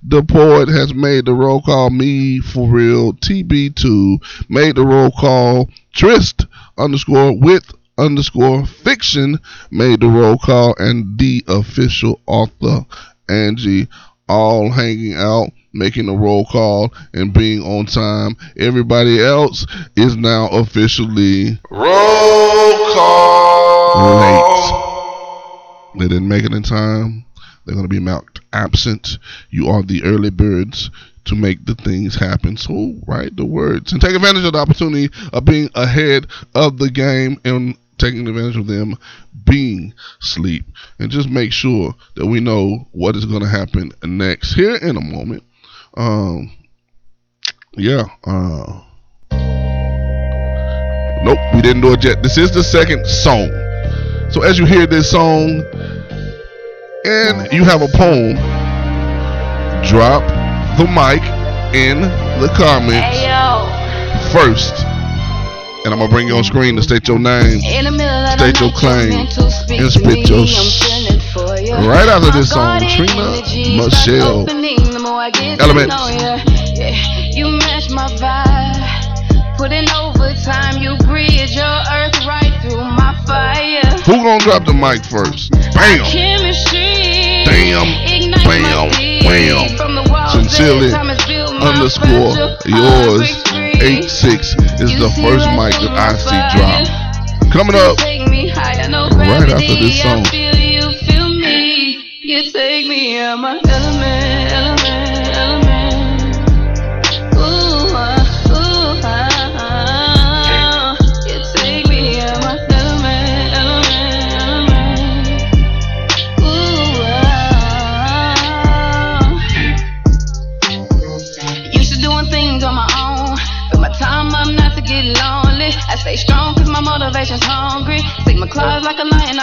The 0.04 0.24
poet 0.24 0.68
has 0.68 0.94
made 0.94 1.26
the 1.26 1.34
roll 1.34 1.62
call. 1.62 1.90
Me 1.92 2.40
for 2.40 2.68
real. 2.68 3.14
TB2 3.14 4.18
made 4.50 4.76
the 4.76 4.86
roll 4.86 5.12
call. 5.12 5.70
Trist 5.94 6.46
underscore 6.78 7.38
with 7.38 7.72
underscore 7.98 8.66
fiction 8.66 9.38
made 9.70 10.00
the 10.02 10.08
roll 10.08 10.38
call. 10.38 10.76
And 10.80 11.20
the 11.20 11.44
official 11.48 12.20
author 12.26 12.86
Angie 13.30 13.88
all 14.28 14.72
hanging 14.72 15.14
out, 15.14 15.50
making 15.74 16.06
the 16.08 16.14
roll 16.14 16.46
call, 16.46 16.92
and 17.14 17.34
being 17.34 17.62
on 17.62 17.86
time. 17.86 18.36
Everybody 18.58 19.22
else 19.22 19.66
is 19.96 20.16
now 20.16 20.48
officially 20.48 21.60
Roll 21.70 22.94
call. 22.94 24.20
late. 24.22 26.00
They 26.00 26.08
didn't 26.08 26.30
make 26.30 26.46
it 26.46 26.54
in 26.54 26.64
time. 26.64 27.26
They're 27.66 27.76
going 27.76 27.88
to 27.88 27.94
be 27.94 28.00
marked 28.00 28.42
absent. 28.54 29.18
You 29.50 29.68
are 29.68 29.84
the 29.84 30.04
early 30.04 30.30
birds 30.30 30.90
to 31.26 31.36
make 31.36 31.66
the 31.66 31.76
things 31.76 32.16
happen. 32.16 32.58
So 32.58 32.96
write 33.06 33.36
the 33.36 33.46
words 33.46 33.92
and 33.92 34.02
take 34.02 34.16
advantage 34.16 34.44
of 34.44 34.54
the 34.54 34.60
opportunity 34.60 35.10
of 35.32 35.46
being 35.46 35.70
ahead 35.76 36.28
of 36.56 36.78
the 36.78 36.90
game 36.90 37.40
and 37.46 37.78
taking 37.98 38.28
advantage 38.28 38.58
of 38.58 38.68
them 38.68 38.98
being 39.46 39.94
sleep. 40.20 40.66
And 41.00 41.12
just 41.12 41.30
make 41.30 41.54
sure 41.54 41.94
that 42.16 42.26
we 42.26 42.40
know 42.40 42.88
what 42.92 43.16
is 43.16 43.26
going 43.26 43.42
to 43.42 43.48
happen 43.48 43.92
next. 44.04 44.54
Here 44.54 44.76
in 44.76 44.98
a 44.98 45.02
moment. 45.02 45.44
Um, 45.96 46.52
yeah. 47.74 48.04
Uh, 48.26 48.82
nope, 51.24 51.40
we 51.54 51.62
didn't 51.62 51.82
do 51.82 51.94
it 51.94 52.04
yet. 52.04 52.24
This 52.24 52.38
is 52.38 52.52
the 52.52 52.64
second 52.64 53.06
song. 53.06 53.50
So 54.32 54.44
as 54.44 54.58
you 54.58 54.66
hear 54.66 54.88
this 54.88 55.12
song 55.12 55.62
and 57.06 57.52
you 57.52 57.64
have 57.64 57.82
a 57.82 57.88
poem, 57.88 58.36
drop 59.88 60.22
the 60.78 60.86
mic 60.86 61.22
in 61.76 62.02
the 62.42 62.52
comments 62.56 63.18
Hey 63.18 63.28
first. 64.32 64.86
And 65.84 65.92
I'm 65.94 66.00
gonna 66.00 66.12
bring 66.12 66.28
you 66.28 66.36
on 66.36 66.44
screen 66.44 66.76
to 66.76 66.84
state 66.84 67.08
your 67.08 67.18
name. 67.18 67.60
in 67.66 67.86
the 67.86 67.92
middle 67.92 68.38
State 68.38 68.60
your 68.62 68.72
claim 68.72 69.14
and 69.14 69.92
spit 69.92 70.30
your 70.30 70.40
I'm 70.42 70.46
sh- 70.46 71.18
you. 71.58 71.74
Right 71.90 72.08
after 72.08 72.30
My 72.30 72.38
this 72.38 72.52
song, 72.52 72.80
Trina 72.82 73.42
Machelle 73.82 73.90
start 73.90 74.50
opening 74.50 74.78
the 74.94 75.00
more 75.00 75.22
I 75.22 75.30
get 75.32 75.58
to 75.58 75.64
Element. 75.66 75.90
you. 75.90 76.38
Yeah, 76.78 76.94
you 77.34 77.46
match 77.58 77.90
my 77.90 78.08
vibe. 78.22 79.58
Putting 79.58 79.90
overtime, 79.90 80.78
you 80.82 80.98
breathe 81.06 81.50
your 81.50 81.66
earth 81.66 82.18
right 82.26 82.54
through 82.62 82.82
my 82.82 83.18
fire. 83.26 83.82
Who 84.06 84.22
gonna 84.22 84.40
drop 84.40 84.66
the 84.66 84.74
mic 84.74 85.04
first? 85.06 85.52
Bam. 85.74 86.06
Chemistry. 87.52 87.72
Damn. 87.72 87.88
Ignite 88.08 88.46
Bam. 88.46 88.90
my 89.24 89.78
From 89.78 89.96
the 89.96 90.10
walls 90.10 90.32
Sincerely, 90.32 90.90
that 90.90 90.96
time 90.96 91.10
has 91.10 91.26
built 91.28 91.54
my 91.54 91.74
underscore 91.74 92.36
yours 92.66 93.44
heart 93.48 93.62
eight 93.84 94.10
six 94.10 94.56
is 94.80 94.92
You 94.92 95.00
the 95.00 95.10
first 95.22 95.46
mic 95.58 95.74
that 95.82 95.98
I 95.98 96.14
see 96.16 96.42
drop. 96.54 97.52
Coming 97.52 97.76
up 97.76 97.98
me 98.30 98.50
higher, 98.50 98.88
no 98.90 99.10
right 99.10 99.50
after 99.50 99.76
this 99.76 100.02
song. 100.02 100.24
You, 100.32 100.92
feel 101.06 101.30
me. 101.30 102.00
You 102.22 102.52
take 102.52 102.88
me 102.88 103.20
out 103.20 103.40
my 103.40 103.60
element, 103.68 104.31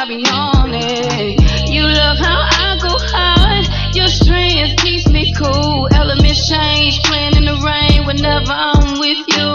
be 0.08 0.24
on 0.32 0.72
it. 0.72 1.36
You 1.68 1.84
love 1.84 2.16
how 2.16 2.40
I 2.40 2.78
go 2.80 2.96
hard. 3.12 3.68
Your 3.94 4.08
strength 4.08 4.80
keeps 4.80 5.06
me 5.08 5.34
cool. 5.36 5.86
Elements 5.92 6.48
change, 6.48 6.98
playing 7.04 7.36
in 7.36 7.44
the 7.44 7.60
rain 7.60 8.06
whenever 8.08 8.48
I'm 8.48 8.98
with 8.98 9.20
you. 9.28 9.52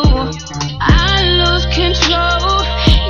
I 0.78 1.26
lose 1.42 1.66
control. 1.74 2.62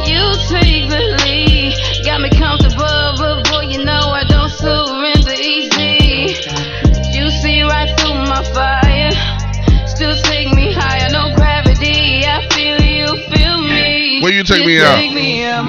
You 0.07 0.23
take 0.47 0.87
the 0.87 1.03
lead. 1.19 1.75
Got 2.07 2.23
me 2.23 2.31
comfortable, 2.31 3.11
but 3.19 3.43
boy, 3.51 3.67
you 3.67 3.83
know 3.83 4.15
I 4.15 4.23
don't 4.23 4.47
surrender 4.47 5.35
easy. 5.35 6.39
You 7.11 7.27
see 7.27 7.61
right 7.63 7.91
through 7.99 8.23
my 8.23 8.39
fire. 8.55 9.11
Still 9.85 10.15
take 10.31 10.47
me 10.55 10.71
higher, 10.71 11.11
no 11.11 11.35
gravity. 11.35 12.23
I 12.23 12.47
feel 12.55 12.79
you, 12.79 13.07
feel 13.35 13.59
me. 13.59 14.23
Where 14.23 14.31
you 14.31 14.43
take 14.45 14.65
me 14.65 14.79
me 14.79 14.79
out 14.79 15.12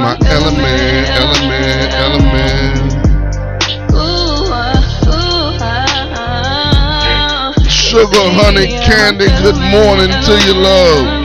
my 0.05 0.19
element, 0.27 1.09
element, 1.09 1.95
element. 1.95 2.93
Ooh, 3.91 4.53
ah, 4.53 5.09
ooh, 5.09 5.57
ah. 6.21 7.55
Sugar, 7.67 8.29
honey, 8.37 8.67
candy, 8.85 9.29
good 9.41 9.57
morning 9.73 10.11
to 10.11 10.33
you, 10.45 10.53
love. 10.61 11.24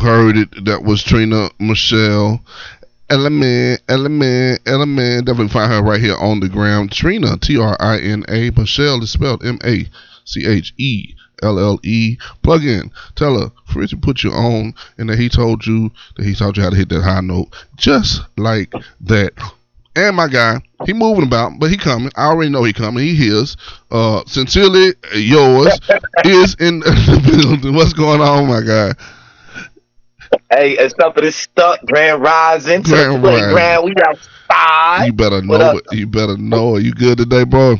Heard 0.00 0.38
it. 0.38 0.64
That 0.64 0.82
was 0.82 1.02
Trina 1.02 1.50
Machelle. 1.60 2.40
Element, 3.10 3.82
element, 3.88 4.62
element. 4.66 5.26
Definitely 5.26 5.52
find 5.52 5.70
her 5.70 5.82
right 5.82 6.00
here 6.00 6.16
on 6.16 6.40
the 6.40 6.48
ground. 6.48 6.90
Trina, 6.90 7.36
T 7.36 7.58
R 7.58 7.76
I 7.78 7.98
N 7.98 8.24
A. 8.28 8.50
Machelle 8.52 9.02
is 9.02 9.10
spelled 9.10 9.44
M 9.44 9.58
A 9.62 9.86
C 10.24 10.46
H 10.46 10.72
E 10.78 11.14
L 11.42 11.58
L 11.58 11.78
E. 11.82 12.16
Plug 12.42 12.64
in. 12.64 12.90
Tell 13.14 13.38
her 13.38 13.52
Frizzy 13.66 13.96
put 13.96 14.22
you 14.22 14.30
on 14.30 14.72
and 14.96 15.10
that 15.10 15.18
he 15.18 15.28
told 15.28 15.66
you 15.66 15.90
that 16.16 16.24
he 16.24 16.34
taught 16.34 16.56
you 16.56 16.62
how 16.62 16.70
to 16.70 16.76
hit 16.76 16.88
that 16.88 17.02
high 17.02 17.20
note. 17.20 17.48
Just 17.76 18.22
like 18.38 18.72
that. 19.02 19.32
And 19.96 20.16
my 20.16 20.28
guy, 20.28 20.62
he 20.86 20.94
moving 20.94 21.24
about, 21.24 21.58
but 21.58 21.68
he 21.68 21.76
coming. 21.76 22.12
I 22.16 22.26
already 22.26 22.50
know 22.50 22.64
he 22.64 22.72
coming. 22.72 23.04
He 23.04 23.14
hears. 23.14 23.56
Uh, 23.90 24.22
sincerely 24.26 24.94
yours 25.14 25.78
is 26.24 26.54
in 26.58 26.80
the 26.80 27.20
building. 27.26 27.74
What's 27.74 27.92
going 27.92 28.22
on, 28.22 28.48
my 28.48 28.62
guy? 28.62 28.92
Hey, 30.50 30.72
it's 30.78 30.94
up 31.02 31.14
for 31.14 31.20
this 31.22 31.36
stuck 31.36 31.80
Grand 31.86 32.22
Rising 32.22 32.82
to 32.84 32.90
Grand 32.90 33.14
the 33.16 33.18
playground. 33.20 33.84
We 33.84 33.94
outside. 34.04 35.06
You 35.06 35.12
better 35.12 35.42
What 35.44 35.58
know 35.58 35.60
up? 35.60 35.76
it. 35.76 35.92
You 35.92 36.06
better 36.06 36.36
know 36.36 36.76
it. 36.76 36.84
You 36.84 36.92
good 36.92 37.18
today, 37.18 37.44
bro? 37.44 37.76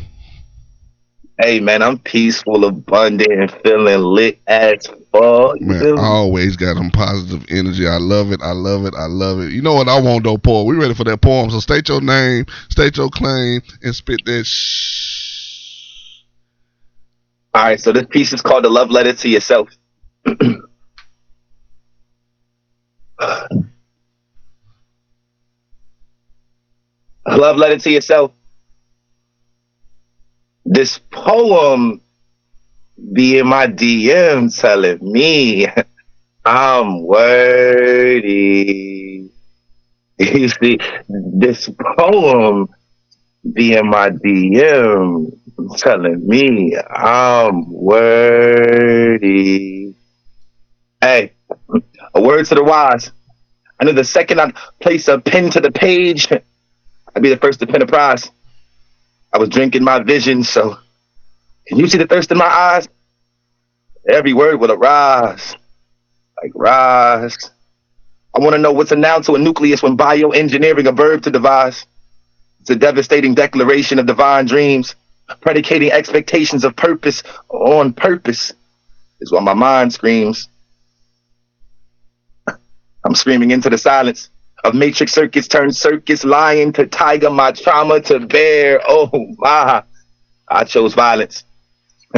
Hey 1.41 1.59
man, 1.59 1.83
I'm 1.83 1.99
peaceful, 1.99 2.65
abundant, 2.67 3.33
and 3.33 3.51
feeling 3.63 4.01
lit 4.03 4.41
as 4.47 4.87
fuck. 5.11 5.59
Man, 5.61 5.99
I 5.99 6.03
always 6.07 6.57
got 6.57 6.77
some 6.77 6.91
positive 6.91 7.47
energy. 7.49 7.87
I 7.89 7.97
love 7.97 8.31
it. 8.31 8.43
I 8.43 8.53
love 8.53 8.85
it. 8.85 8.95
I 8.95 9.07
love 9.07 9.41
it. 9.41 9.51
You 9.53 9.63
know 9.63 9.73
what 9.75 9.89
I 9.89 9.99
want 10.01 10.25
though, 10.25 10.37
Paul? 10.37 10.67
We 10.67 10.77
ready 10.77 10.95
for 10.95 11.05
that 11.05 11.23
poem. 11.23 11.51
So 11.51 11.61
state 11.61 11.89
your 11.89 12.03
name, 12.03 12.45
state 12.69 12.97
your 12.99 13.09
claim, 13.09 13.63
and 13.83 13.95
spit 13.95 14.25
that 14.27 14.45
shh. 14.45 16.23
All 17.55 17.65
right, 17.65 17.81
so 17.81 17.93
this 17.93 18.05
piece 18.11 18.33
is 18.33 18.43
called 18.43 18.65
"The 18.65 18.71
Love 18.71 18.91
Letter 18.91 19.15
to 19.15 19.29
Yourself." 19.29 19.69
A 23.21 23.61
love 27.37 27.57
letter 27.57 27.79
to 27.79 27.91
yourself. 27.91 28.33
This 30.65 30.99
poem 31.11 32.01
be 33.13 33.39
in 33.39 33.47
my 33.47 33.67
DM 33.67 34.49
telling 34.59 34.99
me 35.01 35.67
I'm 36.45 37.03
worthy. 37.07 38.87
You 40.19 40.49
see, 40.49 40.79
this 41.09 41.71
poem 41.97 42.69
be 43.55 43.75
in 43.77 43.89
my 43.89 44.11
DM 44.11 45.33
telling 45.79 46.27
me 46.27 46.77
I'm 46.77 47.73
worthy. 47.73 49.15
Hey, 51.01 51.33
a 52.15 52.23
word 52.23 52.47
to 52.47 52.57
the 52.57 52.65
wise. 52.65 53.13
I 53.81 53.85
know 53.85 53.93
the 53.93 54.05
second 54.05 54.41
I 54.41 54.53
place 54.81 55.09
a 55.09 55.19
pen 55.21 55.51
to 55.53 55.61
the 55.61 55.73
page, 55.73 56.29
I'd 56.33 57.23
be 57.23 57.31
the 57.31 57.39
first 57.39 57.61
to 57.61 57.67
pin 57.69 57.83
a 57.83 57.87
prize. 57.87 58.31
I 59.33 59.39
was 59.39 59.51
drinking 59.51 59.85
my 59.85 60.03
vision, 60.03 60.45
so 60.45 60.77
Can 61.69 61.79
you 61.79 61.89
see 61.89 61.99
the 61.99 62.07
thirst 62.09 62.33
in 62.33 62.39
my 62.39 62.47
eyes? 62.47 62.89
Every 64.09 64.35
word 64.35 64.61
will 64.61 64.73
arise. 64.73 65.57
Like 66.43 66.53
rise. 66.55 67.51
I 68.37 68.41
want 68.41 68.55
to 68.55 68.59
know 68.59 68.73
what's 68.73 68.93
a 68.93 68.97
noun 68.97 69.23
to 69.25 69.35
a 69.37 69.41
nucleus 69.41 69.83
when 69.83 69.97
bioengineering 69.99 70.89
a 70.89 70.93
verb 70.93 71.23
to 71.25 71.33
devise. 71.33 71.87
It's 72.61 72.71
a 72.71 72.77
devastating 72.77 73.35
declaration 73.35 73.99
of 74.01 74.07
divine 74.07 74.47
dreams, 74.47 74.97
predicating 75.43 75.93
expectations 75.93 76.65
of 76.65 76.77
purpose 76.77 77.25
on 77.51 77.95
purpose, 77.95 78.53
is 79.23 79.33
what 79.33 79.45
my 79.45 79.55
mind 79.55 79.95
screams. 79.95 80.50
I'm 83.05 83.15
screaming 83.15 83.51
into 83.51 83.71
the 83.71 83.79
silence 83.79 84.29
of 84.65 84.75
matrix 84.75 85.13
circuits 85.13 85.49
turned 85.49 85.75
circus, 85.75 86.25
lion 86.25 86.73
to 86.75 86.87
tiger, 86.87 87.31
my 87.31 87.53
trauma 87.53 88.01
to 88.03 88.21
bear. 88.21 88.81
Oh 88.87 89.11
my, 89.39 89.83
I 90.49 90.65
chose 90.65 90.95
violence. 90.95 91.45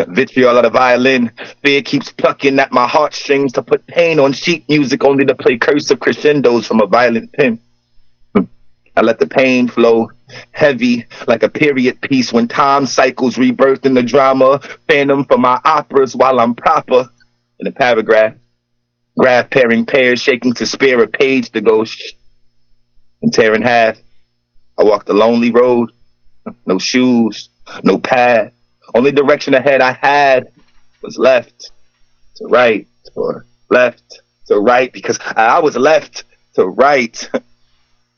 Vitriol 0.09 0.57
of 0.57 0.63
the 0.63 0.71
violin. 0.71 1.31
Fear 1.63 1.83
keeps 1.83 2.11
plucking 2.11 2.59
at 2.59 2.73
my 2.73 2.89
heartstrings 2.89 3.53
to 3.53 3.63
put 3.63 3.87
pain 3.87 4.19
on 4.19 4.33
sheet 4.33 4.67
music 4.69 5.05
only 5.05 5.27
to 5.27 5.35
play 5.35 5.59
cursive 5.59 6.01
crescendos 6.01 6.67
from 6.67 6.81
a 6.81 6.87
violent 6.87 7.33
pen. 7.35 7.61
I 8.95 9.01
let 9.03 9.19
the 9.19 9.27
pain 9.27 9.69
flow 9.69 10.11
heavy 10.53 11.07
like 11.27 11.43
a 11.43 11.49
period 11.49 12.01
piece 12.01 12.33
when 12.33 12.49
time 12.49 12.87
cycles 12.87 13.39
rebirth 13.39 13.85
in 13.85 13.95
the 13.95 14.03
drama. 14.03 14.61
Phantom 14.89 15.25
for 15.25 15.39
my 15.39 15.61
operas 15.65 16.17
while 16.17 16.41
I'm 16.41 16.55
proper 16.55 17.09
in 17.59 17.67
a 17.67 17.73
paragraph. 17.73 18.35
Graph 19.19 19.51
pairing 19.51 19.85
pairs 19.87 20.23
shaking 20.23 20.55
to 20.55 20.67
spare 20.67 21.03
a 21.03 21.07
page 21.07 21.51
to 21.51 21.61
go 21.61 21.85
shh 21.85 22.13
and 23.21 23.33
tear 23.33 23.55
in 23.55 23.63
half. 23.63 23.99
I 24.79 24.85
walked 24.85 25.09
a 25.09 25.13
lonely 25.13 25.51
road, 25.51 25.91
no 26.67 26.79
shoes, 26.79 27.51
no 27.85 27.99
path. 27.99 28.53
Only 28.95 29.13
direction 29.13 29.55
ahead 29.55 29.81
I 29.81 29.93
had 29.93 30.49
was 31.03 31.19
left 31.19 31.71
to 32.37 32.47
right 32.47 32.87
or 33.15 33.47
left 33.71 34.21
to 34.47 34.59
right 34.59 34.93
because 34.93 35.19
I 35.21 35.59
was 35.61 35.77
left 35.77 36.25
to 36.55 36.67
right. 36.67 37.31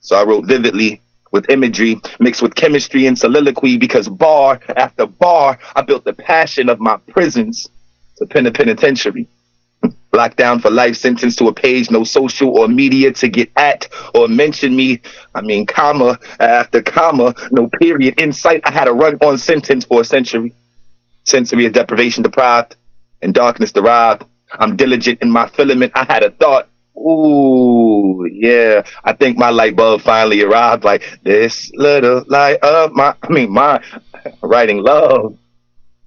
So 0.01 0.17
I 0.17 0.25
wrote 0.25 0.45
vividly 0.45 1.01
with 1.33 1.49
imagery 1.49 1.99
mixed 2.21 2.43
with 2.43 2.55
chemistry 2.55 3.07
and 3.07 3.19
soliloquy 3.19 3.79
because 3.79 4.07
bar 4.07 4.61
after 4.77 5.07
bar, 5.07 5.59
I 5.75 5.81
built 5.81 6.05
the 6.05 6.13
passion 6.13 6.69
of 6.69 6.79
my 6.79 6.99
prisons 7.09 7.67
to 8.19 8.27
pen 8.27 8.45
a 8.45 8.53
penitentiary. 8.53 9.27
Locked 10.14 10.37
down 10.37 10.61
for 10.61 10.70
life, 10.70 10.94
sentenced 10.96 11.38
to 11.38 11.48
a 11.48 11.53
page, 11.53 11.90
no 11.90 12.05
social 12.05 12.57
or 12.57 12.68
media 12.68 13.12
to 13.14 13.27
get 13.27 13.50
at 13.57 13.88
or 14.14 14.29
mention 14.29 14.77
me. 14.77 15.00
I 15.35 15.40
mean, 15.40 15.66
comma 15.66 16.20
after 16.38 16.83
comma, 16.83 17.35
no 17.50 17.68
period. 17.81 18.20
In 18.20 18.33
sight, 18.33 18.61
I 18.64 18.70
had 18.70 18.87
a 18.87 18.92
run 18.92 19.16
on 19.16 19.38
sentence 19.38 19.85
for 19.85 20.03
a 20.03 20.05
century. 20.05 20.55
Sensory 21.24 21.66
of 21.66 21.72
deprivation 21.72 22.22
deprived 22.22 22.77
and 23.22 23.35
darkness 23.35 23.72
derived. 23.72 24.24
I'm 24.53 24.77
diligent 24.77 25.20
in 25.20 25.33
my 25.33 25.48
filament. 25.48 25.90
I 25.96 26.05
had 26.05 26.22
a 26.22 26.31
thought. 26.31 26.68
Ooh, 26.96 28.24
yeah. 28.31 28.85
I 29.03 29.14
think 29.14 29.37
my 29.37 29.50
light 29.50 29.74
bulb 29.74 30.03
finally 30.03 30.42
arrived. 30.42 30.85
Like 30.85 31.03
this 31.24 31.72
little 31.74 32.24
light 32.29 32.61
of 32.62 32.92
my, 32.92 33.16
I 33.20 33.33
mean, 33.33 33.50
my 33.50 33.83
writing 34.42 34.79
love 34.79 35.37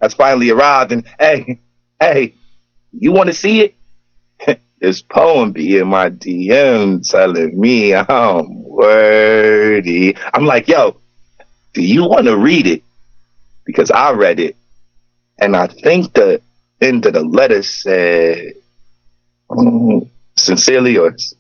has 0.02 0.14
finally 0.14 0.50
arrived. 0.50 0.94
And 0.94 1.06
hey, 1.20 1.60
hey, 2.00 2.36
you 2.94 3.12
want 3.12 3.28
to 3.28 3.34
see 3.34 3.62
it? 3.62 3.77
this 4.80 5.02
poem 5.02 5.52
be 5.52 5.78
in 5.78 5.88
my 5.88 6.10
DM 6.10 7.08
telling 7.10 7.60
me 7.60 7.94
I'm 7.96 8.64
worthy. 8.64 10.16
I'm 10.34 10.46
like, 10.46 10.68
yo, 10.68 10.98
do 11.74 11.82
you 11.82 12.06
want 12.06 12.26
to 12.26 12.38
read 12.38 12.68
it? 12.68 12.84
Because 13.66 13.92
I 13.92 14.12
read 14.12 14.40
it. 14.40 14.56
And 15.40 15.56
I 15.56 15.68
think 15.68 16.14
the 16.14 16.42
end 16.82 17.06
of 17.06 17.14
the 17.14 17.24
letter 17.24 17.62
said, 17.64 18.54
mm, 19.50 20.10
sincerely 20.36 20.94
yours. 20.94 21.36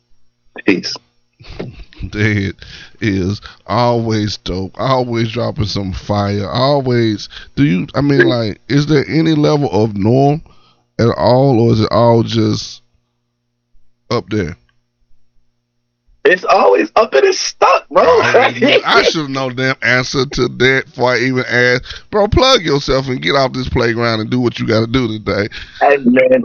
Peace. 0.65 0.95
Dead 2.09 2.53
is 3.01 3.41
always 3.65 4.37
dope, 4.37 4.75
always 4.79 5.31
dropping 5.31 5.65
some 5.65 5.93
fire, 5.93 6.47
always. 6.47 7.29
Do 7.55 7.63
you, 7.63 7.87
I 7.95 8.01
mean, 8.01 8.27
like, 8.27 8.61
is 8.67 8.85
there 8.85 9.05
any 9.07 9.33
level 9.33 9.69
of 9.71 9.97
norm 9.97 10.43
at 10.99 11.09
all, 11.17 11.59
or 11.59 11.73
is 11.73 11.81
it 11.81 11.91
all 11.91 12.23
just 12.23 12.81
up 14.09 14.29
there? 14.29 14.55
It's 16.25 16.43
always 16.43 16.91
up 16.97 17.13
and 17.13 17.23
it's 17.23 17.39
stuck, 17.39 17.87
bro. 17.87 18.03
I 18.03 19.03
should 19.09 19.21
have 19.21 19.29
known 19.29 19.55
the 19.55 19.75
damn 19.81 19.89
answer 19.89 20.25
to 20.25 20.47
that 20.49 20.83
before 20.85 21.13
I 21.13 21.19
even 21.19 21.45
asked. 21.47 22.03
Bro, 22.11 22.27
plug 22.27 22.63
yourself 22.63 23.07
and 23.07 23.21
get 23.21 23.35
off 23.35 23.53
this 23.53 23.69
playground 23.69 24.19
and 24.19 24.29
do 24.29 24.41
what 24.41 24.59
you 24.59 24.67
got 24.67 24.81
to 24.81 24.87
do 24.87 25.07
today. 25.07 25.47
Hey, 25.79 25.97
man, 26.03 26.43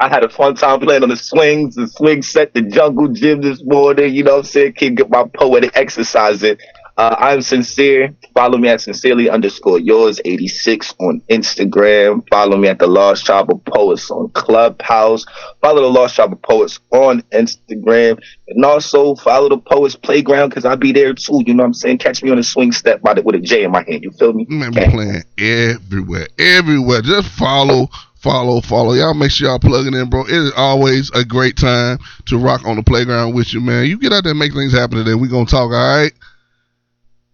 I 0.00 0.08
had 0.08 0.24
a 0.24 0.30
fun 0.30 0.54
time 0.54 0.80
playing 0.80 1.02
on 1.02 1.10
the 1.10 1.16
swings, 1.16 1.74
the 1.74 1.88
swing 1.88 2.22
set, 2.22 2.54
the 2.54 2.62
jungle 2.62 3.08
gym 3.08 3.42
this 3.42 3.62
morning. 3.62 4.14
You 4.14 4.24
know 4.24 4.32
what 4.32 4.38
I'm 4.38 4.44
saying? 4.44 4.72
Keep 4.72 4.96
get 4.96 5.10
my 5.10 5.24
poetic 5.34 5.76
exercise 5.76 6.42
in. 6.42 6.56
Uh, 7.02 7.16
I'm 7.18 7.42
sincere. 7.42 8.14
Follow 8.32 8.58
me 8.58 8.68
at 8.68 8.80
sincerely 8.80 9.28
underscore 9.28 9.80
yours 9.80 10.20
86 10.24 10.94
on 11.00 11.20
Instagram. 11.28 12.24
Follow 12.28 12.56
me 12.56 12.68
at 12.68 12.78
the 12.78 12.86
Lost 12.86 13.26
Tribe 13.26 13.50
of 13.50 13.64
Poets 13.64 14.08
on 14.08 14.28
Clubhouse. 14.30 15.24
Follow 15.60 15.82
the 15.82 15.88
Lost 15.88 16.14
Tribe 16.14 16.32
of 16.32 16.40
Poets 16.42 16.78
on 16.92 17.22
Instagram. 17.32 18.20
And 18.46 18.64
also 18.64 19.16
follow 19.16 19.48
the 19.48 19.58
Poets 19.58 19.96
Playground 19.96 20.50
because 20.50 20.64
I'll 20.64 20.76
be 20.76 20.92
there 20.92 21.12
too. 21.12 21.42
You 21.44 21.54
know 21.54 21.64
what 21.64 21.70
I'm 21.70 21.74
saying? 21.74 21.98
Catch 21.98 22.22
me 22.22 22.30
on 22.30 22.38
a 22.38 22.44
swing 22.44 22.70
step 22.70 23.02
by 23.02 23.14
the, 23.14 23.22
with 23.22 23.34
a 23.34 23.40
J 23.40 23.64
in 23.64 23.72
my 23.72 23.82
hand. 23.82 24.04
You 24.04 24.12
feel 24.12 24.32
me? 24.32 24.46
Man, 24.48 24.70
we 24.70 24.88
playing 24.88 25.24
everywhere. 25.40 26.28
Everywhere. 26.38 27.02
Just 27.02 27.30
follow 27.30 27.88
follow, 28.14 28.60
follow. 28.60 28.92
Y'all 28.92 29.14
make 29.14 29.32
sure 29.32 29.48
y'all 29.48 29.58
plugging 29.58 29.94
in, 29.94 30.08
bro. 30.08 30.24
It 30.26 30.30
is 30.30 30.52
always 30.56 31.10
a 31.16 31.24
great 31.24 31.56
time 31.56 31.98
to 32.26 32.38
rock 32.38 32.64
on 32.64 32.76
the 32.76 32.84
playground 32.84 33.34
with 33.34 33.52
you, 33.52 33.60
man. 33.60 33.86
You 33.86 33.98
get 33.98 34.12
out 34.12 34.22
there 34.22 34.30
and 34.30 34.38
make 34.38 34.52
things 34.52 34.72
happen 34.72 34.98
today. 34.98 35.14
we 35.14 35.26
going 35.26 35.46
to 35.46 35.50
talk, 35.50 35.72
all 35.72 36.02
right? 36.02 36.12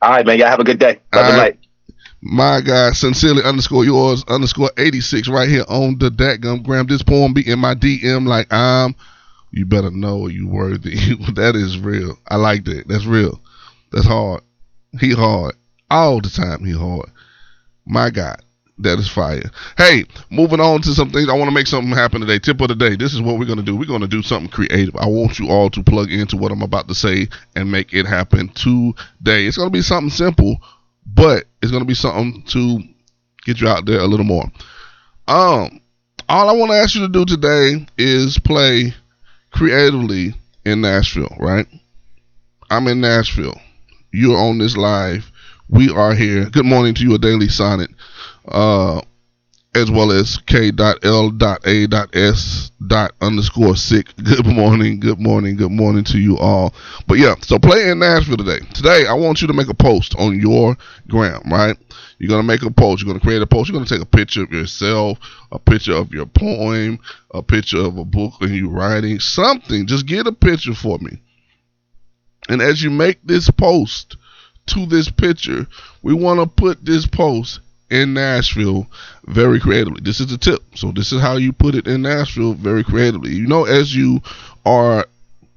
All 0.00 0.10
right, 0.10 0.26
man. 0.26 0.38
Y'all 0.38 0.48
have 0.48 0.60
a 0.60 0.64
good 0.64 0.78
day. 0.78 1.00
Love 1.12 1.34
right. 1.34 1.58
My 2.20 2.60
guy, 2.60 2.90
sincerely 2.92 3.44
underscore 3.44 3.84
yours 3.84 4.24
underscore 4.26 4.72
86 4.76 5.28
right 5.28 5.48
here 5.48 5.64
on 5.68 5.98
the 5.98 6.10
Datgum 6.10 6.64
Gram. 6.64 6.86
This 6.86 7.02
poem 7.02 7.32
be 7.32 7.48
in 7.48 7.60
my 7.60 7.74
DM 7.74 8.26
like 8.26 8.52
I'm. 8.52 8.96
You 9.52 9.66
better 9.66 9.90
know 9.90 10.26
you 10.26 10.48
worthy. 10.48 10.96
that 11.34 11.54
is 11.54 11.78
real. 11.78 12.18
I 12.28 12.36
like 12.36 12.64
that. 12.64 12.88
That's 12.88 13.06
real. 13.06 13.40
That's 13.92 14.06
hard. 14.06 14.42
He 15.00 15.12
hard. 15.12 15.54
All 15.90 16.20
the 16.20 16.28
time 16.28 16.64
he 16.64 16.72
hard. 16.72 17.10
My 17.86 18.10
God. 18.10 18.42
That 18.80 18.98
is 19.00 19.08
fire. 19.08 19.50
Hey, 19.76 20.04
moving 20.30 20.60
on 20.60 20.82
to 20.82 20.94
some 20.94 21.10
things. 21.10 21.28
I 21.28 21.32
want 21.32 21.48
to 21.48 21.54
make 21.54 21.66
something 21.66 21.92
happen 21.92 22.20
today. 22.20 22.38
Tip 22.38 22.60
of 22.60 22.68
the 22.68 22.76
day. 22.76 22.94
This 22.94 23.12
is 23.12 23.20
what 23.20 23.36
we're 23.36 23.44
going 23.44 23.58
to 23.58 23.64
do. 23.64 23.76
We're 23.76 23.86
going 23.86 24.02
to 24.02 24.06
do 24.06 24.22
something 24.22 24.50
creative. 24.50 24.94
I 24.96 25.06
want 25.06 25.40
you 25.40 25.48
all 25.48 25.68
to 25.70 25.82
plug 25.82 26.12
into 26.12 26.36
what 26.36 26.52
I'm 26.52 26.62
about 26.62 26.86
to 26.88 26.94
say 26.94 27.28
and 27.56 27.72
make 27.72 27.92
it 27.92 28.06
happen 28.06 28.48
today. 28.50 29.46
It's 29.46 29.56
going 29.56 29.68
to 29.68 29.72
be 29.72 29.82
something 29.82 30.10
simple, 30.10 30.60
but 31.06 31.44
it's 31.60 31.72
going 31.72 31.82
to 31.82 31.88
be 31.88 31.94
something 31.94 32.44
to 32.48 32.82
get 33.44 33.60
you 33.60 33.66
out 33.66 33.84
there 33.84 33.98
a 33.98 34.06
little 34.06 34.24
more. 34.24 34.44
Um, 35.26 35.80
all 36.28 36.48
I 36.48 36.52
want 36.52 36.70
to 36.70 36.76
ask 36.76 36.94
you 36.94 37.00
to 37.00 37.08
do 37.08 37.24
today 37.24 37.84
is 37.96 38.38
play 38.38 38.94
creatively 39.50 40.34
in 40.64 40.82
Nashville, 40.82 41.34
right? 41.40 41.66
I'm 42.70 42.86
in 42.86 43.00
Nashville. 43.00 43.60
You're 44.12 44.38
on 44.38 44.58
this 44.58 44.76
live. 44.76 45.32
We 45.68 45.90
are 45.90 46.14
here. 46.14 46.48
Good 46.48 46.64
morning 46.64 46.94
to 46.94 47.02
you, 47.02 47.14
a 47.14 47.18
daily 47.18 47.48
sonnet 47.48 47.90
uh, 48.50 49.00
as 49.74 49.90
well 49.90 50.10
as 50.10 50.38
k.l.a.s. 50.38 50.72
underscore 53.20 53.76
sick. 53.76 54.14
Good 54.16 54.46
morning, 54.46 54.98
good 55.00 55.20
morning, 55.20 55.56
good 55.56 55.70
morning 55.70 56.04
to 56.04 56.18
you 56.18 56.38
all. 56.38 56.74
But 57.06 57.18
yeah, 57.18 57.34
so 57.42 57.58
play 57.58 57.90
in 57.90 57.98
Nashville 57.98 58.38
today. 58.38 58.60
Today, 58.74 59.06
I 59.06 59.12
want 59.12 59.40
you 59.40 59.46
to 59.48 59.52
make 59.52 59.68
a 59.68 59.74
post 59.74 60.14
on 60.18 60.40
your 60.40 60.76
gram, 61.08 61.42
right? 61.50 61.76
You're 62.18 62.30
gonna 62.30 62.42
make 62.42 62.62
a 62.62 62.70
post. 62.70 63.02
You're 63.02 63.12
gonna 63.12 63.24
create 63.24 63.42
a 63.42 63.46
post. 63.46 63.68
You're 63.68 63.78
gonna 63.78 63.88
take 63.88 64.02
a 64.02 64.06
picture 64.06 64.42
of 64.42 64.50
yourself, 64.50 65.18
a 65.52 65.58
picture 65.58 65.94
of 65.94 66.12
your 66.12 66.26
poem, 66.26 66.98
a 67.32 67.42
picture 67.42 67.78
of 67.78 67.98
a 67.98 68.04
book 68.04 68.34
and 68.40 68.50
you 68.50 68.68
writing 68.68 69.20
something. 69.20 69.86
Just 69.86 70.06
get 70.06 70.26
a 70.26 70.32
picture 70.32 70.74
for 70.74 70.98
me. 70.98 71.22
And 72.48 72.62
as 72.62 72.82
you 72.82 72.90
make 72.90 73.22
this 73.24 73.50
post 73.50 74.16
to 74.66 74.86
this 74.86 75.10
picture, 75.10 75.66
we 76.02 76.14
want 76.14 76.40
to 76.40 76.46
put 76.46 76.84
this 76.84 77.06
post 77.06 77.60
in 77.90 78.14
Nashville 78.14 78.86
very 79.26 79.60
creatively. 79.60 80.00
This 80.02 80.20
is 80.20 80.26
the 80.26 80.38
tip. 80.38 80.62
So 80.74 80.92
this 80.92 81.12
is 81.12 81.20
how 81.20 81.36
you 81.36 81.52
put 81.52 81.74
it 81.74 81.86
in 81.86 82.02
Nashville 82.02 82.54
very 82.54 82.84
creatively. 82.84 83.34
You 83.34 83.46
know, 83.46 83.64
as 83.64 83.94
you 83.94 84.20
are 84.66 85.06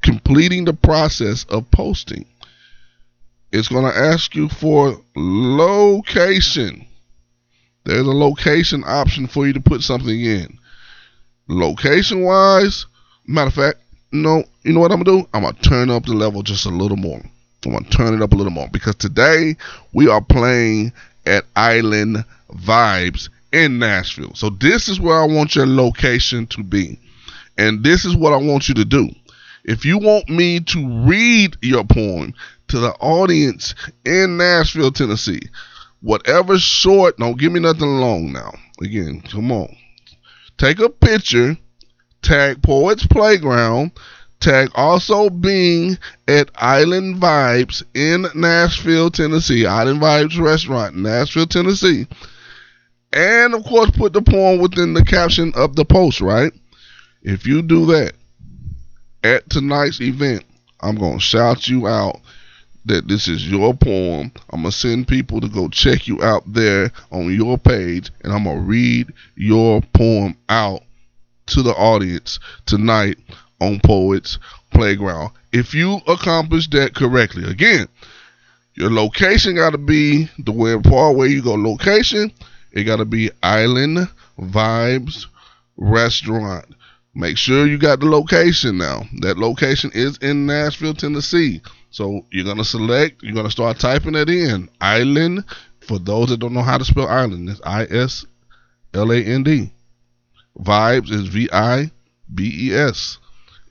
completing 0.01 0.65
the 0.65 0.73
process 0.73 1.45
of 1.45 1.69
posting, 1.71 2.25
it's 3.51 3.67
going 3.67 3.83
to 3.83 3.97
ask 3.97 4.35
you 4.35 4.47
for 4.49 4.99
location. 5.15 6.85
There's 7.83 8.07
a 8.07 8.11
location 8.11 8.83
option 8.85 9.27
for 9.27 9.47
you 9.47 9.53
to 9.53 9.61
put 9.61 9.81
something 9.81 10.21
in. 10.21 10.57
Location 11.47 12.21
wise, 12.21 12.85
matter 13.27 13.47
of 13.47 13.53
fact, 13.53 13.79
no, 14.11 14.43
you 14.63 14.73
know 14.73 14.79
what 14.79 14.91
I'm 14.91 15.01
gonna 15.03 15.21
do? 15.21 15.27
I'm 15.33 15.43
gonna 15.43 15.57
turn 15.59 15.89
up 15.89 16.05
the 16.05 16.13
level 16.13 16.43
just 16.43 16.65
a 16.65 16.69
little 16.69 16.97
more. 16.97 17.21
I'm 17.65 17.71
gonna 17.71 17.89
turn 17.89 18.13
it 18.13 18.21
up 18.21 18.33
a 18.33 18.35
little 18.35 18.51
more 18.51 18.67
because 18.71 18.95
today 18.95 19.55
we 19.93 20.09
are 20.09 20.21
playing 20.21 20.91
at 21.25 21.45
Island 21.55 22.25
Vibes 22.51 23.29
in 23.51 23.79
Nashville. 23.79 24.33
So 24.35 24.49
this 24.49 24.87
is 24.87 24.99
where 24.99 25.19
I 25.19 25.25
want 25.25 25.55
your 25.55 25.67
location 25.67 26.47
to 26.47 26.63
be. 26.63 26.99
And 27.57 27.83
this 27.83 28.05
is 28.05 28.15
what 28.15 28.33
I 28.33 28.37
want 28.37 28.69
you 28.69 28.75
to 28.75 28.85
do. 28.85 29.09
If 29.63 29.85
you 29.85 29.97
want 29.97 30.29
me 30.29 30.59
to 30.59 31.05
read 31.05 31.57
your 31.61 31.83
poem 31.83 32.33
to 32.69 32.79
the 32.79 32.91
audience 32.93 33.75
in 34.05 34.37
Nashville, 34.37 34.91
Tennessee, 34.91 35.41
whatever 36.01 36.57
short, 36.57 37.17
don't 37.17 37.37
give 37.37 37.51
me 37.51 37.59
nothing 37.59 37.99
long 37.99 38.31
now. 38.31 38.51
Again, 38.81 39.21
come 39.21 39.51
on. 39.51 39.75
Take 40.57 40.79
a 40.79 40.89
picture, 40.89 41.57
tag 42.21 42.63
Poets 42.63 43.05
Playground, 43.05 43.91
tag 44.41 44.69
also 44.75 45.29
being 45.29 45.97
at 46.27 46.49
Island 46.55 47.21
Vibes 47.21 47.83
in 47.93 48.25
Nashville, 48.35 49.09
Tennessee. 49.09 49.65
Island 49.65 50.01
Vibes 50.01 50.39
Restaurant, 50.39 50.95
Nashville, 50.95 51.47
Tennessee. 51.47 52.07
And 53.13 53.53
of 53.53 53.63
course, 53.63 53.91
put 53.91 54.13
the 54.13 54.21
poem 54.21 54.59
within 54.59 54.93
the 54.93 55.05
caption 55.05 55.53
of 55.55 55.75
the 55.75 55.85
post, 55.85 56.21
right? 56.21 56.51
If 57.23 57.45
you 57.45 57.61
do 57.61 57.85
that 57.87 58.13
at 59.23 59.49
tonight's 59.49 60.01
event, 60.01 60.43
I'm 60.81 60.95
going 60.95 61.19
to 61.19 61.23
shout 61.23 61.67
you 61.67 61.87
out 61.87 62.19
that 62.85 63.07
this 63.07 63.27
is 63.27 63.47
your 63.47 63.73
poem. 63.75 64.31
I'm 64.49 64.61
going 64.61 64.71
to 64.71 64.77
send 64.77 65.07
people 65.07 65.39
to 65.41 65.47
go 65.47 65.67
check 65.69 66.07
you 66.07 66.21
out 66.23 66.43
there 66.51 66.91
on 67.11 67.33
your 67.33 67.57
page, 67.57 68.09
and 68.23 68.33
I'm 68.33 68.45
going 68.45 68.57
to 68.57 68.63
read 68.63 69.13
your 69.35 69.81
poem 69.93 70.35
out 70.49 70.81
to 71.47 71.61
the 71.61 71.73
audience 71.73 72.39
tonight 72.65 73.17
on 73.61 73.79
Poets 73.79 74.39
Playground. 74.71 75.31
If 75.53 75.73
you 75.73 76.01
accomplish 76.07 76.67
that 76.69 76.95
correctly, 76.95 77.49
again, 77.49 77.87
your 78.73 78.89
location 78.89 79.55
got 79.55 79.71
to 79.71 79.77
be 79.77 80.29
the 80.39 80.51
where 80.51 80.81
part 80.81 81.15
where 81.15 81.27
you 81.27 81.41
go 81.41 81.53
location. 81.53 82.31
It 82.71 82.83
got 82.83 82.97
to 82.97 83.05
be 83.05 83.31
Island 83.43 84.09
Vibes 84.39 85.27
Restaurant. 85.77 86.65
Make 87.13 87.37
sure 87.37 87.67
you 87.67 87.77
got 87.77 87.99
the 87.99 88.05
location 88.05 88.77
now. 88.77 89.03
That 89.19 89.37
location 89.37 89.91
is 89.93 90.17
in 90.17 90.45
Nashville, 90.45 90.93
Tennessee. 90.93 91.61
So 91.89 92.25
you're 92.31 92.45
gonna 92.45 92.63
select. 92.63 93.21
You're 93.21 93.35
gonna 93.35 93.51
start 93.51 93.79
typing 93.79 94.13
that 94.13 94.29
in. 94.29 94.69
Island. 94.79 95.43
For 95.81 95.99
those 95.99 96.29
that 96.29 96.37
don't 96.37 96.53
know 96.53 96.61
how 96.61 96.77
to 96.77 96.85
spell 96.85 97.09
island, 97.09 97.49
it's 97.49 97.59
I 97.65 97.83
S 97.83 98.25
L 98.93 99.11
A 99.11 99.17
N 99.17 99.43
D. 99.43 99.73
Vibes 100.57 101.11
is 101.11 101.27
V 101.27 101.49
I 101.51 101.91
B 102.33 102.69
E 102.69 102.73
S 102.73 103.17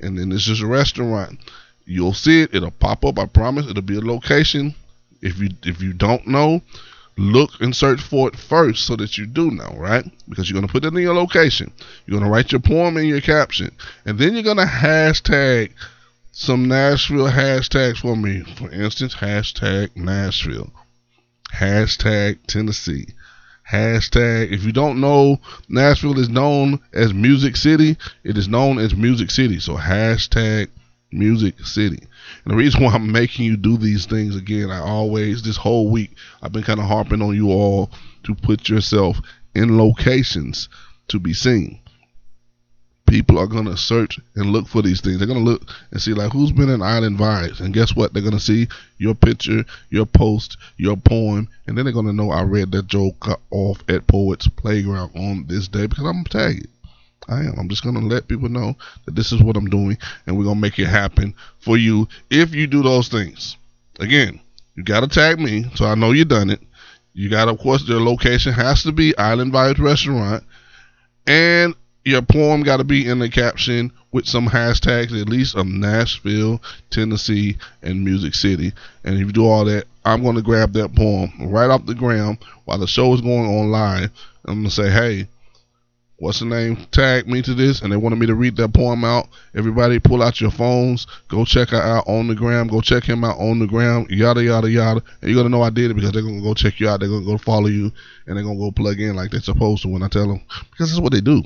and 0.00 0.18
then 0.18 0.30
this 0.30 0.48
is 0.48 0.60
a 0.60 0.66
restaurant. 0.66 1.38
You'll 1.84 2.14
see 2.14 2.42
it. 2.42 2.54
It'll 2.54 2.70
pop 2.70 3.04
up. 3.04 3.18
I 3.18 3.26
promise. 3.26 3.68
It'll 3.68 3.82
be 3.82 3.96
a 3.96 4.00
location. 4.00 4.74
If 5.22 5.38
you 5.38 5.50
if 5.64 5.82
you 5.82 5.92
don't 5.92 6.26
know, 6.26 6.62
look 7.16 7.60
and 7.60 7.74
search 7.76 8.00
for 8.00 8.28
it 8.28 8.36
first 8.36 8.86
so 8.86 8.96
that 8.96 9.18
you 9.18 9.26
do 9.26 9.50
know, 9.50 9.74
right? 9.76 10.04
Because 10.28 10.48
you're 10.48 10.60
gonna 10.60 10.72
put 10.72 10.84
it 10.84 10.94
in 10.94 11.02
your 11.02 11.14
location. 11.14 11.72
You're 12.06 12.18
gonna 12.18 12.30
write 12.30 12.52
your 12.52 12.60
poem 12.60 12.96
in 12.96 13.06
your 13.06 13.20
caption, 13.20 13.72
and 14.04 14.18
then 14.18 14.34
you're 14.34 14.42
gonna 14.42 14.66
hashtag 14.66 15.72
some 16.32 16.68
Nashville 16.68 17.28
hashtags 17.28 17.98
for 17.98 18.16
me. 18.16 18.42
For 18.56 18.70
instance, 18.70 19.14
hashtag 19.16 19.94
Nashville, 19.96 20.72
hashtag 21.52 22.38
Tennessee, 22.46 23.08
Hashtag, 23.70 24.50
if 24.50 24.64
you 24.64 24.72
don't 24.72 25.00
know, 25.00 25.38
Nashville 25.68 26.18
is 26.18 26.28
known 26.28 26.80
as 26.92 27.14
Music 27.14 27.54
City. 27.56 27.96
It 28.24 28.36
is 28.36 28.48
known 28.48 28.78
as 28.78 28.96
Music 28.96 29.30
City. 29.30 29.60
So 29.60 29.76
hashtag 29.76 30.68
Music 31.12 31.54
City. 31.64 32.02
And 32.44 32.52
the 32.52 32.56
reason 32.56 32.82
why 32.82 32.92
I'm 32.92 33.12
making 33.12 33.44
you 33.44 33.56
do 33.56 33.76
these 33.76 34.06
things 34.06 34.34
again, 34.34 34.70
I 34.70 34.80
always, 34.80 35.42
this 35.42 35.56
whole 35.56 35.88
week, 35.88 36.16
I've 36.42 36.52
been 36.52 36.64
kind 36.64 36.80
of 36.80 36.86
harping 36.86 37.22
on 37.22 37.36
you 37.36 37.50
all 37.50 37.90
to 38.24 38.34
put 38.34 38.68
yourself 38.68 39.20
in 39.54 39.78
locations 39.78 40.68
to 41.08 41.20
be 41.20 41.32
seen 41.32 41.80
people 43.10 43.40
are 43.40 43.46
gonna 43.48 43.76
search 43.76 44.20
and 44.36 44.52
look 44.52 44.68
for 44.68 44.82
these 44.82 45.00
things. 45.00 45.18
They're 45.18 45.26
gonna 45.26 45.40
look 45.40 45.68
and 45.90 46.00
see 46.00 46.14
like 46.14 46.30
who's 46.32 46.52
been 46.52 46.70
in 46.70 46.80
Island 46.80 47.18
Vibes, 47.18 47.58
and 47.58 47.74
guess 47.74 47.96
what? 47.96 48.14
They're 48.14 48.22
gonna 48.22 48.38
see 48.38 48.68
your 48.98 49.16
picture, 49.16 49.64
your 49.90 50.06
post, 50.06 50.56
your 50.76 50.96
poem, 50.96 51.48
and 51.66 51.76
then 51.76 51.84
they're 51.84 51.92
gonna 51.92 52.12
know 52.12 52.30
I 52.30 52.44
read 52.44 52.70
that 52.70 52.86
joke 52.86 53.26
off 53.50 53.82
at 53.88 54.06
Poets 54.06 54.46
Playground 54.46 55.10
on 55.16 55.44
this 55.48 55.66
day 55.66 55.86
because 55.88 56.04
I'm 56.04 56.22
tagged. 56.24 56.68
I 57.28 57.40
am. 57.40 57.54
I'm 57.58 57.68
just 57.68 57.82
gonna 57.82 57.98
let 57.98 58.28
people 58.28 58.48
know 58.48 58.76
that 59.06 59.16
this 59.16 59.32
is 59.32 59.42
what 59.42 59.56
I'm 59.56 59.68
doing, 59.68 59.98
and 60.26 60.38
we're 60.38 60.44
gonna 60.44 60.60
make 60.60 60.78
it 60.78 60.86
happen 60.86 61.34
for 61.58 61.76
you 61.76 62.06
if 62.30 62.54
you 62.54 62.68
do 62.68 62.80
those 62.80 63.08
things. 63.08 63.56
Again, 63.98 64.38
you 64.76 64.84
gotta 64.84 65.08
tag 65.08 65.40
me 65.40 65.64
so 65.74 65.84
I 65.84 65.96
know 65.96 66.12
you 66.12 66.24
done 66.24 66.48
it. 66.48 66.60
You 67.12 67.28
got, 67.28 67.48
of 67.48 67.58
course, 67.58 67.84
their 67.88 67.98
location 68.00 68.52
has 68.52 68.84
to 68.84 68.92
be 68.92 69.18
Island 69.18 69.52
Vibes 69.52 69.80
Restaurant, 69.80 70.44
and 71.26 71.74
your 72.04 72.22
poem 72.22 72.62
got 72.62 72.78
to 72.78 72.84
be 72.84 73.06
in 73.06 73.18
the 73.18 73.28
caption 73.28 73.92
with 74.12 74.26
some 74.26 74.48
hashtags, 74.48 75.20
at 75.20 75.28
least 75.28 75.54
of 75.54 75.66
Nashville, 75.66 76.60
Tennessee, 76.90 77.56
and 77.82 78.04
Music 78.04 78.34
City. 78.34 78.72
And 79.04 79.14
if 79.14 79.26
you 79.26 79.32
do 79.32 79.46
all 79.46 79.64
that, 79.66 79.84
I'm 80.04 80.22
going 80.22 80.36
to 80.36 80.42
grab 80.42 80.72
that 80.72 80.94
poem 80.94 81.32
right 81.40 81.70
off 81.70 81.86
the 81.86 81.94
ground 81.94 82.38
while 82.64 82.78
the 82.78 82.86
show 82.86 83.12
is 83.14 83.20
going 83.20 83.46
on 83.46 83.70
live. 83.70 84.10
I'm 84.46 84.62
going 84.62 84.64
to 84.64 84.70
say, 84.70 84.90
hey, 84.90 85.28
what's 86.20 86.40
the 86.40 86.46
name? 86.46 86.76
Tag 86.90 87.28
me 87.28 87.42
to 87.42 87.54
this, 87.54 87.82
and 87.82 87.92
they 87.92 87.96
wanted 87.96 88.18
me 88.18 88.26
to 88.26 88.34
read 88.34 88.56
that 88.56 88.72
poem 88.72 89.04
out. 89.04 89.28
Everybody, 89.54 89.98
pull 89.98 90.22
out 90.22 90.40
your 90.40 90.50
phones, 90.50 91.06
go 91.28 91.44
check 91.44 91.68
her 91.68 91.82
out 91.82 92.08
on 92.08 92.28
the 92.28 92.34
gram, 92.34 92.68
go 92.68 92.80
check 92.80 93.04
him 93.04 93.24
out 93.24 93.38
on 93.38 93.58
the 93.58 93.66
gram, 93.66 94.06
yada 94.08 94.42
yada 94.42 94.70
yada. 94.70 95.02
And 95.20 95.30
you're 95.30 95.38
gonna 95.38 95.50
know 95.50 95.62
I 95.62 95.70
did 95.70 95.90
it 95.90 95.94
because 95.94 96.12
they're 96.12 96.22
gonna 96.22 96.42
go 96.42 96.54
check 96.54 96.80
you 96.80 96.88
out, 96.88 97.00
they're 97.00 97.08
gonna 97.08 97.26
go 97.26 97.38
follow 97.38 97.68
you, 97.68 97.92
and 98.26 98.36
they're 98.36 98.44
gonna 98.44 98.58
go 98.58 98.70
plug 98.70 99.00
in 99.00 99.16
like 99.16 99.30
they're 99.30 99.40
supposed 99.40 99.82
to 99.82 99.88
when 99.88 100.02
I 100.02 100.08
tell 100.08 100.28
them 100.28 100.40
because 100.70 100.90
that's 100.90 101.00
what 101.00 101.12
they 101.12 101.20
do. 101.20 101.42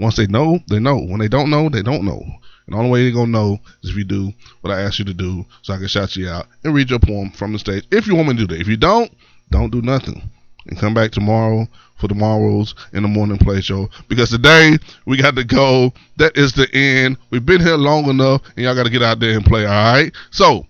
Once 0.00 0.16
they 0.16 0.26
know, 0.26 0.58
they 0.68 0.78
know. 0.78 0.96
When 0.96 1.20
they 1.20 1.28
don't 1.28 1.50
know, 1.50 1.68
they 1.68 1.82
don't 1.82 2.04
know. 2.04 2.22
And 2.66 2.74
the 2.74 2.78
only 2.78 2.90
way 2.90 3.02
they're 3.02 3.12
going 3.12 3.26
to 3.26 3.38
know 3.38 3.58
is 3.82 3.90
if 3.90 3.96
you 3.96 4.04
do 4.04 4.32
what 4.62 4.72
I 4.72 4.80
asked 4.80 4.98
you 4.98 5.04
to 5.04 5.14
do 5.14 5.44
so 5.60 5.74
I 5.74 5.78
can 5.78 5.88
shout 5.88 6.16
you 6.16 6.28
out 6.28 6.46
and 6.64 6.74
read 6.74 6.88
your 6.88 6.98
poem 6.98 7.30
from 7.30 7.52
the 7.52 7.58
stage. 7.58 7.84
If 7.90 8.06
you 8.06 8.14
want 8.14 8.28
me 8.28 8.34
to 8.34 8.46
do 8.46 8.54
that. 8.54 8.60
If 8.60 8.66
you 8.66 8.78
don't, 8.78 9.12
don't 9.50 9.70
do 9.70 9.82
nothing. 9.82 10.22
And 10.66 10.78
come 10.78 10.94
back 10.94 11.10
tomorrow 11.10 11.66
for 11.98 12.08
tomorrow's 12.08 12.74
in 12.94 13.02
the 13.02 13.08
morning 13.08 13.36
play 13.36 13.60
show. 13.60 13.90
Because 14.08 14.30
today 14.30 14.78
we 15.04 15.18
got 15.18 15.36
to 15.36 15.44
go. 15.44 15.92
That 16.16 16.36
is 16.36 16.54
the 16.54 16.68
end. 16.72 17.18
We've 17.30 17.44
been 17.44 17.60
here 17.60 17.76
long 17.76 18.08
enough 18.08 18.42
and 18.56 18.64
y'all 18.64 18.74
got 18.74 18.84
to 18.84 18.90
get 18.90 19.02
out 19.02 19.20
there 19.20 19.36
and 19.36 19.44
play, 19.44 19.66
all 19.66 19.92
right? 19.92 20.12
So 20.30 20.66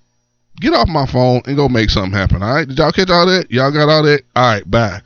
get 0.60 0.74
off 0.74 0.88
my 0.88 1.06
phone 1.06 1.42
and 1.46 1.56
go 1.56 1.68
make 1.68 1.90
something 1.90 2.12
happen, 2.12 2.42
all 2.42 2.52
right? 2.52 2.66
Did 2.66 2.78
y'all 2.78 2.90
catch 2.90 3.10
all 3.10 3.26
that? 3.26 3.48
Y'all 3.50 3.70
got 3.70 3.88
all 3.88 4.02
that? 4.02 4.22
All 4.34 4.54
right, 4.54 4.68
bye. 4.68 5.00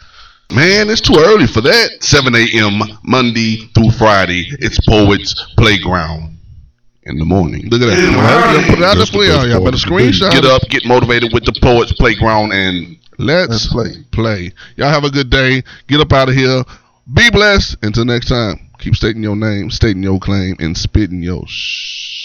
Man, 0.54 0.88
it's 0.88 1.00
too 1.00 1.16
early 1.18 1.48
for 1.48 1.60
that. 1.62 2.04
7 2.04 2.32
a.m. 2.32 2.80
Monday 3.02 3.68
through 3.74 3.90
Friday. 3.90 4.46
It's 4.60 4.78
Poets 4.86 5.34
Playground 5.56 6.38
in 7.02 7.18
the 7.18 7.24
morning. 7.24 7.68
Look 7.70 7.82
at 7.82 7.86
that. 7.86 7.98
Right. 7.98 8.64
Put 8.68 8.78
it 8.78 8.84
out 8.84 8.94
there 8.94 9.06
for 9.06 9.24
y'all. 9.24 9.48
Y'all 9.48 9.64
better 9.64 9.76
screenshot. 9.76 10.30
Get 10.30 10.44
up, 10.44 10.62
get 10.70 10.86
motivated 10.86 11.32
with 11.32 11.44
the 11.44 11.58
Poets 11.60 11.92
Playground, 11.94 12.52
and 12.52 12.96
let's, 13.18 13.50
let's 13.50 13.66
play. 13.66 14.04
Play. 14.12 14.52
Y'all 14.76 14.90
have 14.90 15.02
a 15.02 15.10
good 15.10 15.28
day. 15.28 15.64
Get 15.88 15.98
up 15.98 16.12
out 16.12 16.28
of 16.28 16.36
here. 16.36 16.62
Be 17.12 17.30
blessed. 17.30 17.78
Until 17.82 18.04
next 18.04 18.28
time, 18.28 18.70
keep 18.78 18.94
stating 18.94 19.24
your 19.24 19.34
name, 19.34 19.70
stating 19.70 20.04
your 20.04 20.20
claim, 20.20 20.54
and 20.60 20.78
spitting 20.78 21.20
your 21.20 21.42
shh. 21.48 22.23